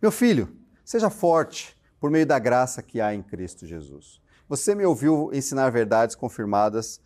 [0.00, 4.20] Meu filho, seja forte por meio da graça que há em Cristo Jesus.
[4.48, 6.98] Você me ouviu ensinar verdades confirmadas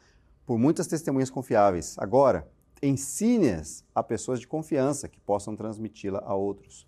[0.47, 1.97] por muitas testemunhas confiáveis.
[1.99, 2.49] Agora,
[2.81, 6.87] ensine-as a pessoas de confiança que possam transmiti-la a outros.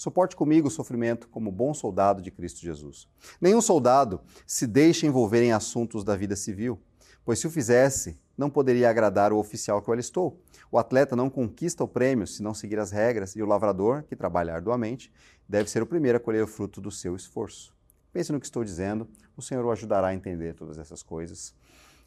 [0.00, 3.06] Suporte comigo o sofrimento como bom soldado de Cristo Jesus.
[3.38, 6.80] Nenhum soldado se deixa envolver em assuntos da vida civil,
[7.22, 10.40] pois se o fizesse, não poderia agradar o oficial que o alistou.
[10.72, 14.16] O atleta não conquista o prêmio se não seguir as regras, e o lavrador, que
[14.16, 15.12] trabalha arduamente,
[15.46, 17.76] deve ser o primeiro a colher o fruto do seu esforço.
[18.10, 21.54] Pense no que estou dizendo, o Senhor o ajudará a entender todas essas coisas.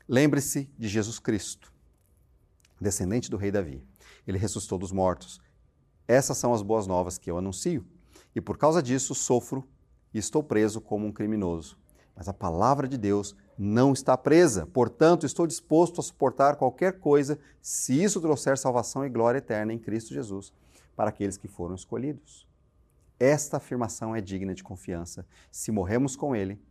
[0.10, 1.72] Lembre-se de Jesus Cristo,
[2.82, 3.84] descendente do rei Davi.
[4.26, 5.40] Ele ressuscitou dos mortos.
[6.08, 7.86] Essas são as boas novas que eu anuncio,
[8.36, 9.68] e por causa disso sofro
[10.14, 11.78] e estou preso como um criminoso.
[12.16, 14.68] Mas a palavra de Deus não está presa.
[14.68, 19.80] Portanto, estou disposto a suportar qualquer coisa se isso trouxer salvação e glória eterna em
[19.80, 20.54] Cristo Jesus
[20.96, 22.48] para aqueles que foram escolhidos.
[23.20, 25.26] Esta afirmação é digna de confiança.
[25.52, 26.62] Se morremos com Ele,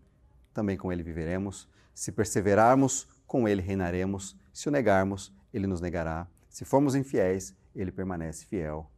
[0.55, 1.69] também com Ele viveremos.
[1.95, 4.37] Se perseverarmos com ele reinaremos.
[4.53, 6.29] Se o negarmos, ele nos negará.
[6.51, 8.92] Se formos infiéis, ele permanece fiel,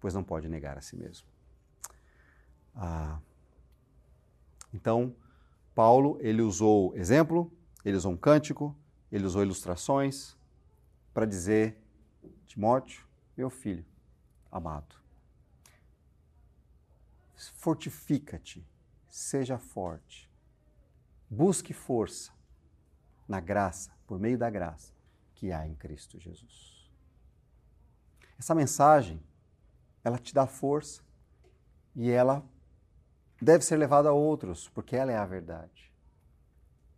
[0.00, 1.26] pois não pode negar a si mesmo.
[2.74, 3.18] Ah,
[4.72, 5.14] então,
[5.74, 7.52] Paulo, ele usou exemplo,
[7.84, 8.76] ele usou um cântico,
[9.10, 10.36] ele usou ilustrações
[11.14, 11.78] para dizer,
[12.46, 13.84] Timóteo, meu filho
[14.50, 14.94] amado,
[17.34, 18.66] fortifica-te,
[19.08, 20.30] seja forte,
[21.28, 22.32] busque força
[23.28, 24.94] na graça, por meio da graça
[25.34, 26.90] que há em Cristo Jesus.
[28.38, 29.22] Essa mensagem,
[30.06, 31.02] ela te dá força
[31.96, 32.48] e ela
[33.42, 35.92] deve ser levada a outros, porque ela é a verdade.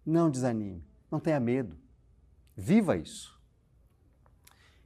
[0.05, 1.75] Não desanime, não tenha medo.
[2.55, 3.41] Viva isso.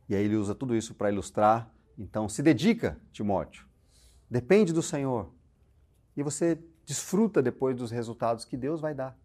[0.08, 1.68] E aí ele usa tudo isso para ilustrar.
[1.98, 3.66] Então, se dedica, Timóteo.
[4.30, 5.34] Depende do Senhor.
[6.16, 9.18] E você desfruta depois dos resultados que Deus vai dar.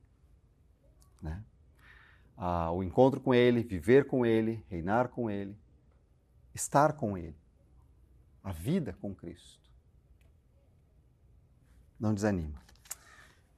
[1.22, 1.44] Né?
[2.36, 5.56] Ah, o encontro com Ele, viver com Ele, reinar com Ele,
[6.56, 7.38] estar com Ele.
[8.48, 9.70] A vida com Cristo
[12.00, 12.62] não desanima.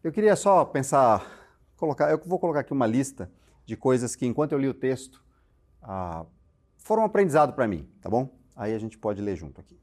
[0.04, 1.30] Eu queria só pensar,
[1.78, 3.32] colocar, eu vou colocar aqui uma lista
[3.68, 5.24] de coisas que, enquanto eu li o texto,
[5.80, 6.26] ah,
[6.80, 8.36] foram um aprendizado para mim, tá bom?
[8.56, 9.80] Aí a gente pode ler junto aqui.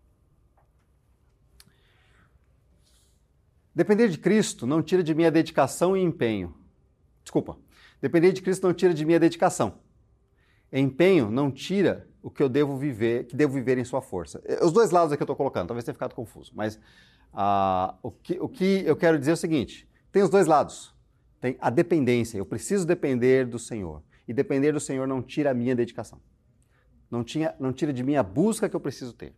[3.73, 6.53] Depender de Cristo não tira de mim a dedicação e empenho.
[7.23, 7.57] Desculpa.
[8.01, 9.79] Depender de Cristo não tira de mim a dedicação.
[10.73, 14.43] Empenho não tira o que eu devo viver, que devo viver em sua força.
[14.61, 16.77] Os dois lados aqui eu estou colocando, talvez tenha ficado confuso, mas
[17.33, 20.93] ah, o, que, o que eu quero dizer é o seguinte: tem os dois lados.
[21.41, 24.03] Tem a dependência, eu preciso depender do Senhor.
[24.27, 26.21] E depender do Senhor não tira a minha dedicação.
[27.09, 29.33] Não, tinha, não tira de mim a busca que eu preciso ter.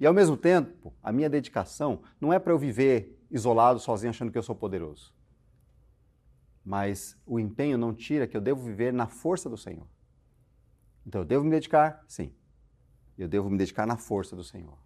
[0.00, 4.32] E ao mesmo tempo, a minha dedicação não é para eu viver isolado, sozinho, achando
[4.32, 5.14] que eu sou poderoso.
[6.64, 9.86] Mas o empenho não tira que eu devo viver na força do Senhor.
[11.06, 12.04] Então eu devo me dedicar?
[12.08, 12.34] Sim.
[13.16, 14.76] Eu devo me dedicar na força do Senhor.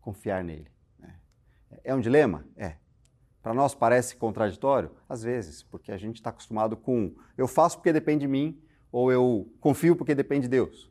[0.00, 0.72] Confiar nele.
[1.82, 2.46] É um dilema?
[2.56, 2.76] É.
[3.42, 4.92] Para nós parece contraditório?
[5.08, 8.62] Às vezes, porque a gente está acostumado com eu faço porque depende de mim,
[8.92, 10.90] ou eu confio porque depende de Deus.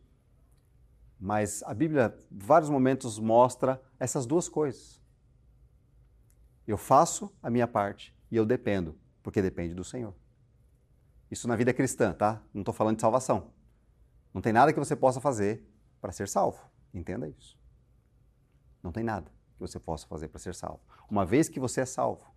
[1.20, 5.02] Mas a Bíblia, em vários momentos, mostra essas duas coisas.
[6.68, 10.14] Eu faço a minha parte e eu dependo, porque depende do Senhor.
[11.32, 12.44] Isso na vida cristã, tá?
[12.54, 13.52] Não estou falando de salvação.
[14.34, 15.64] Não tem nada que você possa fazer
[16.02, 16.60] para ser salvo.
[16.94, 17.58] Entenda isso.
[18.82, 20.82] Não tem nada que você possa fazer para ser salvo.
[21.10, 22.34] Uma vez que você é salvo,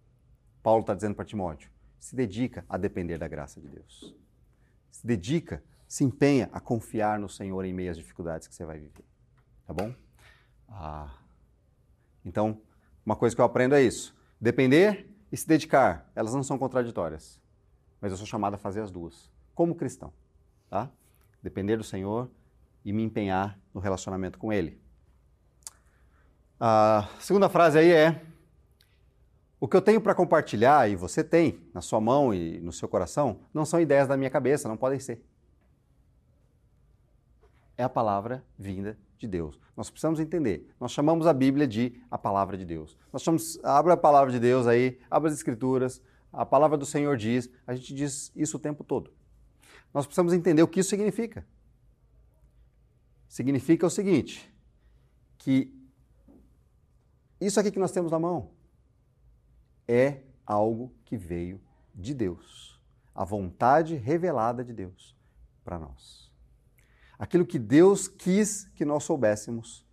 [0.62, 4.16] Paulo está dizendo para Timóteo, se dedica a depender da graça de Deus.
[4.90, 8.78] Se dedica, se empenha a confiar no Senhor em meio às dificuldades que você vai
[8.78, 9.04] viver.
[9.66, 9.94] Tá bom?
[10.68, 11.18] Ah,
[12.24, 12.60] então,
[13.04, 14.14] uma coisa que eu aprendo é isso.
[14.40, 17.40] Depender e se dedicar, elas não são contraditórias.
[18.00, 20.12] Mas eu sou chamado a fazer as duas, como cristão.
[20.68, 20.90] Tá?
[21.46, 22.28] Depender do Senhor
[22.84, 24.80] e me empenhar no relacionamento com Ele.
[26.58, 28.20] A segunda frase aí é:
[29.60, 32.88] O que eu tenho para compartilhar e você tem na sua mão e no seu
[32.88, 35.24] coração não são ideias da minha cabeça, não podem ser.
[37.78, 39.60] É a palavra vinda de Deus.
[39.76, 40.68] Nós precisamos entender.
[40.80, 42.98] Nós chamamos a Bíblia de a palavra de Deus.
[43.12, 47.16] Nós chamamos, abre a palavra de Deus aí, abre as escrituras, a palavra do Senhor
[47.16, 49.12] diz, a gente diz isso o tempo todo.
[49.92, 51.46] Nós precisamos entender o que isso significa.
[53.28, 54.52] Significa o seguinte,
[55.38, 55.72] que
[57.40, 58.50] isso aqui que nós temos na mão
[59.86, 61.60] é algo que veio
[61.94, 62.80] de Deus.
[63.14, 65.16] A vontade revelada de Deus
[65.64, 66.30] para nós.
[67.18, 69.86] Aquilo que Deus quis que nós soubéssemos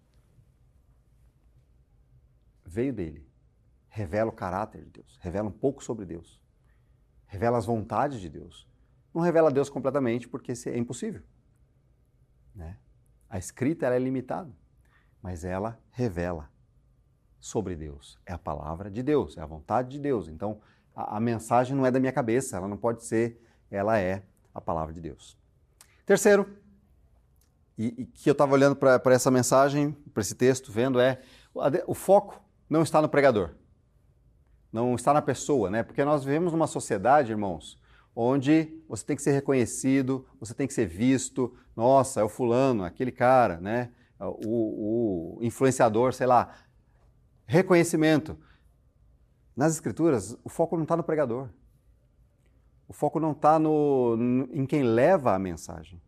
[2.65, 3.27] veio dele.
[3.87, 6.41] Revela o caráter de Deus, revela um pouco sobre Deus,
[7.27, 8.67] revela as vontades de Deus.
[9.13, 11.21] Não revela Deus completamente porque é impossível.
[12.55, 12.77] Né?
[13.29, 14.51] A escrita é limitada,
[15.21, 16.49] mas ela revela
[17.39, 18.19] sobre Deus.
[18.25, 20.27] É a palavra de Deus, é a vontade de Deus.
[20.27, 20.61] Então,
[20.95, 23.39] a, a mensagem não é da minha cabeça, ela não pode ser,
[23.69, 25.37] ela é a palavra de Deus.
[26.05, 26.47] Terceiro,
[27.77, 31.21] e, e que eu estava olhando para essa mensagem, para esse texto, vendo, é
[31.53, 33.51] o, o foco não está no pregador,
[34.71, 35.83] não está na pessoa, né?
[35.83, 37.79] Porque nós vivemos numa sociedade, irmãos,
[38.15, 41.55] onde você tem que ser reconhecido, você tem que ser visto.
[41.75, 43.91] Nossa, é o fulano, aquele cara, né?
[44.19, 46.55] O, o influenciador, sei lá,
[47.45, 48.37] reconhecimento.
[49.55, 51.49] Nas Escrituras, o foco não está no pregador.
[52.87, 56.01] O foco não está no, no, em quem leva a mensagem.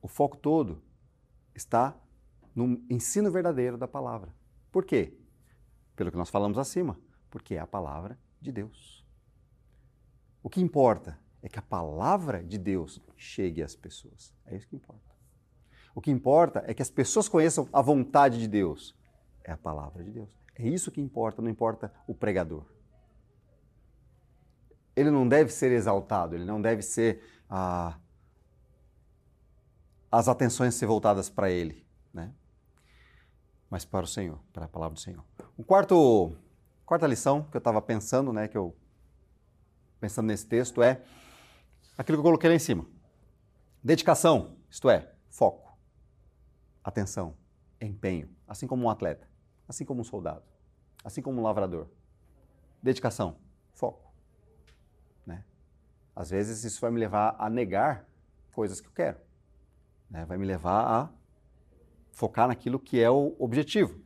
[0.00, 0.82] O foco todo
[1.54, 1.96] está
[2.54, 4.34] no ensino verdadeiro da palavra.
[4.70, 5.16] Por quê?
[5.94, 6.98] Pelo que nós falamos acima.
[7.30, 9.01] Porque é a palavra de Deus.
[10.42, 14.34] O que importa é que a palavra de Deus chegue às pessoas.
[14.46, 15.12] É isso que importa.
[15.94, 18.96] O que importa é que as pessoas conheçam a vontade de Deus.
[19.44, 20.30] É a palavra de Deus.
[20.54, 22.64] É isso que importa, não importa o pregador.
[24.94, 27.22] Ele não deve ser exaltado, ele não deve ser.
[27.48, 27.98] Ah,
[30.10, 32.34] as atenções ser voltadas para ele, né?
[33.72, 35.24] mas para o Senhor, para a palavra do Senhor.
[35.56, 36.36] O quarto,
[36.84, 38.76] quarta lição que eu estava pensando, né, que eu
[40.02, 41.00] pensando nesse texto é
[41.96, 42.84] aquilo que eu coloquei lá em cima.
[43.84, 45.78] Dedicação, isto é, foco,
[46.82, 47.36] atenção,
[47.80, 49.28] empenho, assim como um atleta,
[49.68, 50.42] assim como um soldado,
[51.04, 51.86] assim como um lavrador.
[52.82, 53.36] Dedicação,
[53.74, 54.12] foco.
[55.24, 55.44] Né?
[56.16, 58.04] Às vezes isso vai me levar a negar
[58.50, 59.18] coisas que eu quero.
[60.10, 60.24] Né?
[60.24, 61.10] Vai me levar a
[62.10, 64.02] focar naquilo que é o objetivo.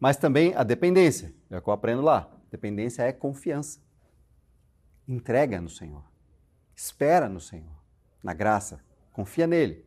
[0.00, 2.30] Mas também a dependência, é o que eu aprendo lá.
[2.50, 3.83] Dependência é confiança.
[5.06, 6.04] Entrega no Senhor.
[6.74, 7.76] Espera no Senhor,
[8.22, 8.82] na graça.
[9.12, 9.86] Confia nele.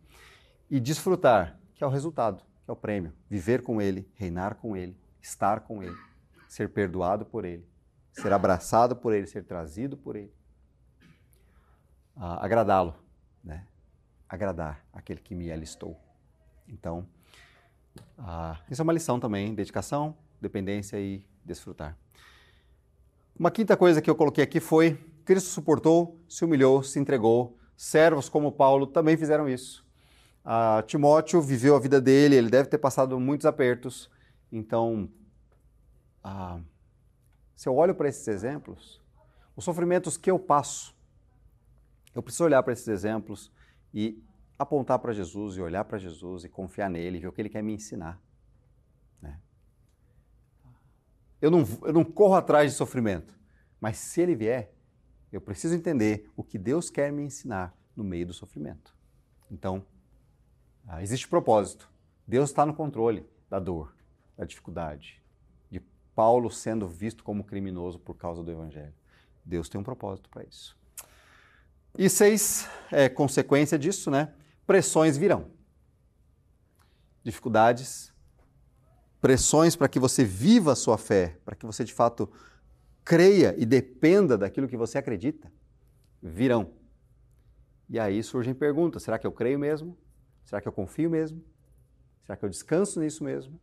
[0.70, 3.14] E desfrutar, que é o resultado, que é o prêmio.
[3.30, 5.96] Viver com ele, reinar com ele, estar com ele,
[6.48, 7.68] ser perdoado por ele,
[8.12, 10.34] ser abraçado por ele, ser trazido por ele.
[12.16, 12.96] Ah, agradá-lo,
[13.44, 13.68] né?
[14.28, 16.00] Agradar aquele que me alistou.
[16.68, 17.08] Então,
[18.18, 21.98] ah, isso é uma lição também: dedicação, dependência e desfrutar.
[23.40, 27.56] Uma quinta coisa que eu coloquei aqui foi: Cristo suportou, se humilhou, se entregou.
[27.76, 29.86] Servos como Paulo também fizeram isso.
[30.44, 34.10] Ah, Timóteo viveu a vida dele, ele deve ter passado muitos apertos.
[34.52, 35.08] Então,
[36.24, 36.60] ah,
[37.56, 39.00] se eu olho para esses exemplos,
[39.56, 40.96] os sofrimentos que eu passo,
[42.16, 43.52] eu preciso olhar para esses exemplos
[43.94, 44.24] e
[44.58, 47.62] apontar para Jesus e olhar para Jesus e confiar nele, ver o que ele quer
[47.62, 48.20] me ensinar.
[49.22, 49.40] Né?
[51.42, 53.38] Eu, não, eu não corro atrás de sofrimento,
[53.80, 54.74] mas se ele vier,
[55.32, 58.96] eu preciso entender o que Deus quer me ensinar no meio do sofrimento.
[59.52, 59.86] Então,
[60.88, 61.92] ah, existe propósito.
[62.26, 63.96] Deus está no controle da dor,
[64.36, 65.22] da dificuldade,
[65.70, 65.80] de
[66.16, 68.94] Paulo sendo visto como criminoso por causa do Evangelho.
[69.46, 70.78] Deus tem um propósito para isso.
[71.98, 74.34] E seis, é consequência disso, né?
[74.68, 75.50] pressões virão.
[77.24, 78.14] Dificuldades,
[79.22, 82.30] pressões para que você viva a sua fé, para que você de fato
[83.04, 85.52] creia e dependa daquilo que você acredita,
[86.22, 86.72] virão.
[87.90, 89.98] E aí surgem perguntas: será que eu creio mesmo?
[90.44, 91.44] Será que eu confio mesmo?
[92.24, 93.60] Será que eu descanso nisso mesmo?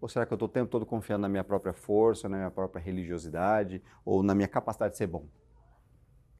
[0.00, 2.50] Ou será que eu estou o tempo todo confiando na minha própria força, na minha
[2.50, 5.26] própria religiosidade ou na minha capacidade de ser bom?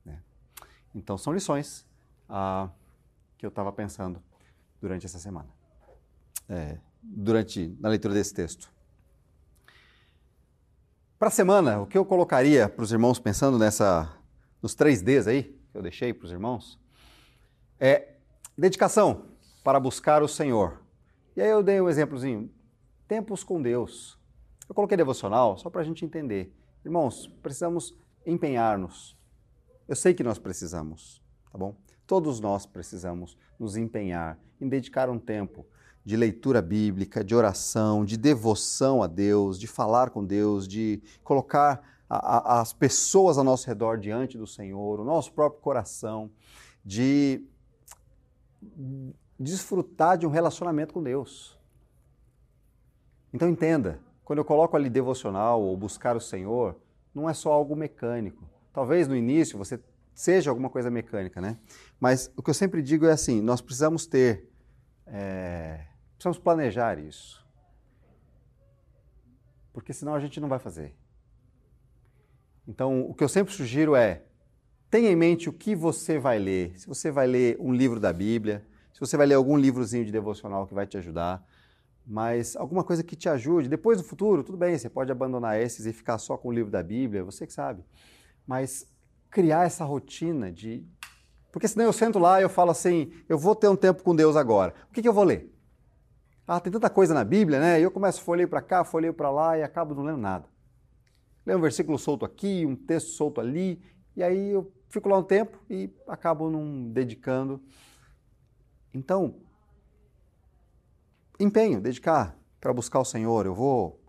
[0.04, 0.20] Né?
[0.94, 1.86] Então são lições.
[2.28, 2.70] Ah,
[3.42, 4.22] que eu estava pensando
[4.80, 5.48] durante essa semana,
[6.48, 8.70] é, durante na leitura desse texto.
[11.18, 14.12] Para a semana, o que eu colocaria para os irmãos pensando nessa,
[14.60, 15.42] nos três Ds aí
[15.72, 16.78] que eu deixei para os irmãos,
[17.80, 18.16] é
[18.56, 19.24] dedicação
[19.64, 20.82] para buscar o Senhor.
[21.34, 22.50] E aí eu dei um exemplozinho,
[23.08, 24.18] tempos com Deus.
[24.68, 26.54] Eu coloquei devocional só para a gente entender.
[26.84, 27.96] Irmãos, precisamos
[28.26, 29.16] empenhar-nos.
[29.88, 31.74] Eu sei que nós precisamos, tá bom?
[32.06, 35.66] Todos nós precisamos nos empenhar em dedicar um tempo
[36.04, 41.82] de leitura bíblica, de oração, de devoção a Deus, de falar com Deus, de colocar
[42.08, 46.30] a, a, as pessoas ao nosso redor diante do Senhor, o nosso próprio coração,
[46.84, 47.44] de
[49.38, 51.58] desfrutar de um relacionamento com Deus.
[53.32, 56.76] Então entenda, quando eu coloco ali devocional ou buscar o Senhor,
[57.14, 58.44] não é só algo mecânico.
[58.72, 59.80] Talvez no início você
[60.14, 61.58] seja alguma coisa mecânica, né?
[61.98, 64.48] Mas o que eu sempre digo é assim: nós precisamos ter,
[65.06, 65.86] é,
[66.22, 67.44] precisamos planejar isso,
[69.72, 70.94] porque senão a gente não vai fazer.
[72.68, 74.22] Então, o que eu sempre sugiro é
[74.88, 76.78] tenha em mente o que você vai ler.
[76.78, 80.12] Se você vai ler um livro da Bíblia, se você vai ler algum livrozinho de
[80.12, 81.44] devocional que vai te ajudar,
[82.06, 83.68] mas alguma coisa que te ajude.
[83.68, 86.70] Depois do futuro, tudo bem, você pode abandonar esses e ficar só com o livro
[86.70, 87.82] da Bíblia, você que sabe.
[88.46, 88.86] Mas
[89.28, 90.86] criar essa rotina de.
[91.50, 94.14] Porque senão eu sento lá e eu falo assim, eu vou ter um tempo com
[94.14, 94.72] Deus agora.
[94.88, 95.52] O que, que eu vou ler?
[96.46, 97.80] Ah, tem tanta coisa na Bíblia, né?
[97.80, 100.48] E eu começo a folhear para cá, folheio para lá e acabo não lendo nada.
[101.46, 103.82] Leio um versículo solto aqui, um texto solto ali,
[104.16, 107.60] e aí eu fico lá um tempo e acabo não dedicando.
[108.92, 109.36] Então,
[111.38, 113.46] empenho, dedicar para buscar o Senhor.
[113.46, 114.00] Eu vou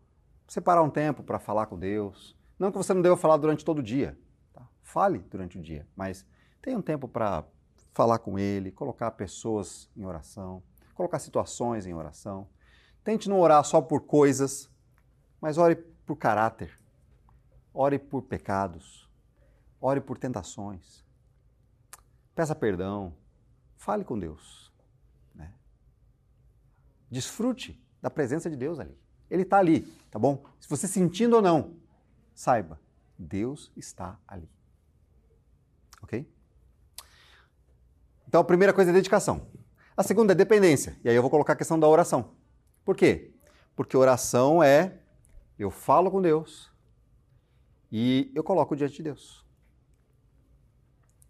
[0.47, 2.35] separar um tempo para falar com Deus.
[2.59, 4.17] Não que você não deva falar durante todo o dia.
[4.81, 6.25] Fale durante o dia, mas
[6.61, 7.43] tenha um tempo para
[7.93, 10.61] falar com ele, colocar pessoas em oração,
[10.93, 12.47] colocar situações em oração.
[13.03, 14.69] Tente não orar só por coisas,
[15.41, 16.79] mas ore por caráter.
[17.73, 19.09] Ore por pecados.
[19.81, 21.03] Ore por tentações.
[22.33, 23.13] peça perdão,
[23.75, 24.71] fale com Deus.
[25.35, 25.53] Né?
[27.11, 28.97] Desfrute da presença de Deus ali.
[29.29, 30.43] Ele está ali, tá bom?
[30.59, 31.75] Se você sentindo ou não,
[32.33, 32.79] saiba,
[33.17, 34.49] Deus está ali.
[36.01, 36.29] Ok?
[38.27, 39.47] Então a primeira coisa é dedicação.
[39.95, 40.97] A segunda é dependência.
[41.03, 42.31] E aí eu vou colocar a questão da oração.
[42.83, 43.33] Por quê?
[43.75, 44.99] Porque oração é
[45.57, 46.71] eu falo com Deus
[47.91, 49.45] e eu coloco diante de Deus.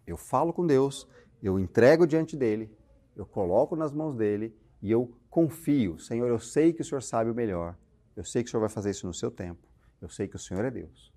[0.06, 1.06] Eu falo com Deus,
[1.42, 2.74] eu entrego diante dele,
[3.14, 5.98] eu coloco nas mãos dele e eu confio.
[5.98, 7.76] Senhor, eu sei que o Senhor sabe o melhor.
[8.16, 9.66] Eu sei que o Senhor vai fazer isso no seu tempo.
[10.00, 11.12] Eu sei que o Senhor é Deus.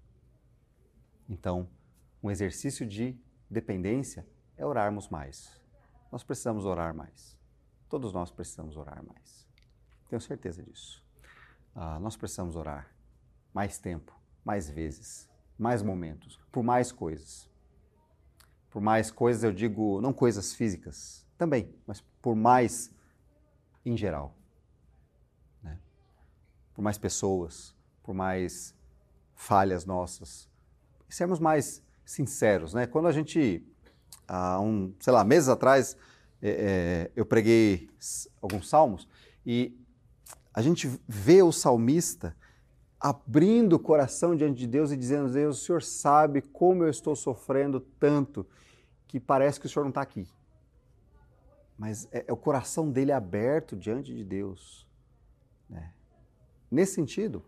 [1.30, 1.70] Então,
[2.22, 3.18] um exercício de
[3.50, 5.62] dependência é orarmos mais.
[6.12, 7.37] Nós precisamos orar mais.
[7.90, 9.48] Todos nós precisamos orar mais.
[10.10, 11.04] Tenho certeza disso.
[11.76, 12.92] Ah, nós precisamos orar
[13.54, 14.14] mais tempo,
[14.44, 17.50] mais vezes, mais momentos, por mais coisas.
[18.70, 22.92] Por mais coisas, eu digo, não coisas físicas também, mas por mais
[23.86, 24.36] em geral.
[25.64, 25.80] Né?
[26.74, 28.76] Por mais pessoas, por mais
[29.34, 30.50] falhas nossas.
[31.10, 32.74] E sermos mais sinceros.
[32.74, 32.86] Né?
[32.86, 33.66] Quando a gente,
[34.28, 35.96] há um, sei lá, meses atrás,
[36.42, 37.90] é, eu preguei
[38.42, 39.08] alguns salmos
[39.46, 39.78] e
[40.54, 42.36] a gente vê o salmista
[43.00, 47.16] abrindo o coração diante de Deus e dizendo: Deus, o Senhor sabe como eu estou
[47.16, 48.46] sofrendo tanto
[49.08, 50.28] que parece que o Senhor não está aqui.
[51.78, 54.88] Mas é, é, o coração dele aberto diante de Deus.
[55.70, 55.94] Né?
[56.72, 57.46] Nesse sentido,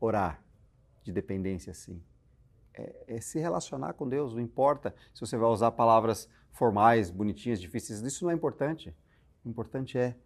[0.00, 0.42] orar
[1.02, 2.00] de dependência, sim.
[2.72, 7.60] É, é, se relacionar com Deus, não importa se você vai usar palavras formais, bonitinhas,
[7.60, 8.94] difíceis, isso não é importante.
[9.44, 10.16] O importante é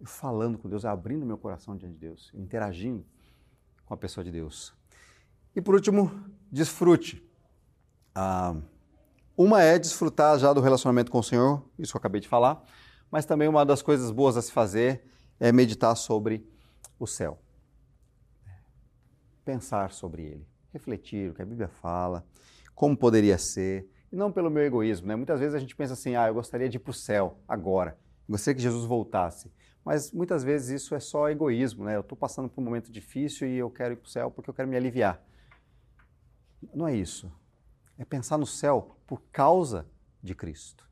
[0.00, 3.04] eu falando com Deus, abrindo meu coração diante de Deus, interagindo
[3.84, 4.74] com a pessoa de Deus.
[5.54, 6.10] E por último,
[6.50, 7.22] desfrute.
[8.14, 8.56] Ah,
[9.36, 12.64] uma é desfrutar já do relacionamento com o Senhor, isso que eu acabei de falar,
[13.10, 15.04] mas também uma das coisas boas a se fazer
[15.38, 16.46] é meditar sobre
[16.98, 17.38] o céu.
[19.44, 22.24] Pensar sobre ele, refletir o que a Bíblia fala,
[22.74, 25.06] como poderia ser, e não pelo meu egoísmo.
[25.06, 25.16] Né?
[25.16, 27.98] Muitas vezes a gente pensa assim, ah, eu gostaria de ir para o céu agora,
[28.28, 29.50] gostaria que Jesus voltasse.
[29.84, 31.96] Mas muitas vezes isso é só egoísmo, né?
[31.96, 34.50] Eu estou passando por um momento difícil e eu quero ir para o céu porque
[34.50, 35.24] eu quero me aliviar.
[36.74, 37.32] Não é isso.
[37.96, 39.86] É pensar no céu por causa
[40.22, 40.88] de Cristo.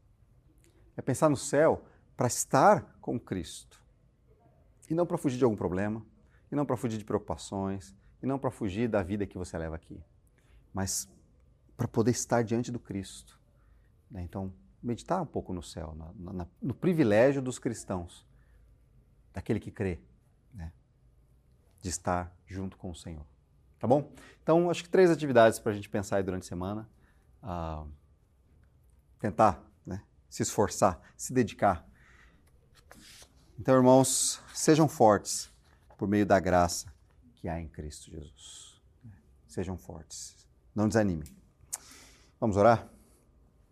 [0.96, 1.84] É pensar no céu
[2.16, 3.82] para estar com Cristo.
[4.88, 6.04] E não para fugir de algum problema,
[6.50, 9.76] e não para fugir de preocupações, e não para fugir da vida que você leva
[9.76, 10.02] aqui,
[10.72, 11.08] mas
[11.78, 13.38] para poder estar diante do Cristo.
[14.10, 14.22] Né?
[14.22, 14.52] Então,
[14.82, 18.26] meditar um pouco no céu, na, na, no privilégio dos cristãos
[19.32, 20.00] daquele que crê,
[20.52, 20.72] né?
[21.80, 23.24] de estar junto com o Senhor.
[23.78, 24.12] Tá bom?
[24.42, 26.90] Então, acho que três atividades para a gente pensar aí durante a semana.
[27.40, 27.86] Ah,
[29.20, 30.02] tentar né?
[30.28, 31.86] se esforçar, se dedicar.
[33.56, 35.48] Então, irmãos, sejam fortes
[35.96, 36.92] por meio da graça
[37.36, 38.82] que há em Cristo Jesus.
[39.46, 40.34] Sejam fortes.
[40.74, 41.37] Não desanimem.
[42.40, 42.97] Vamos orar?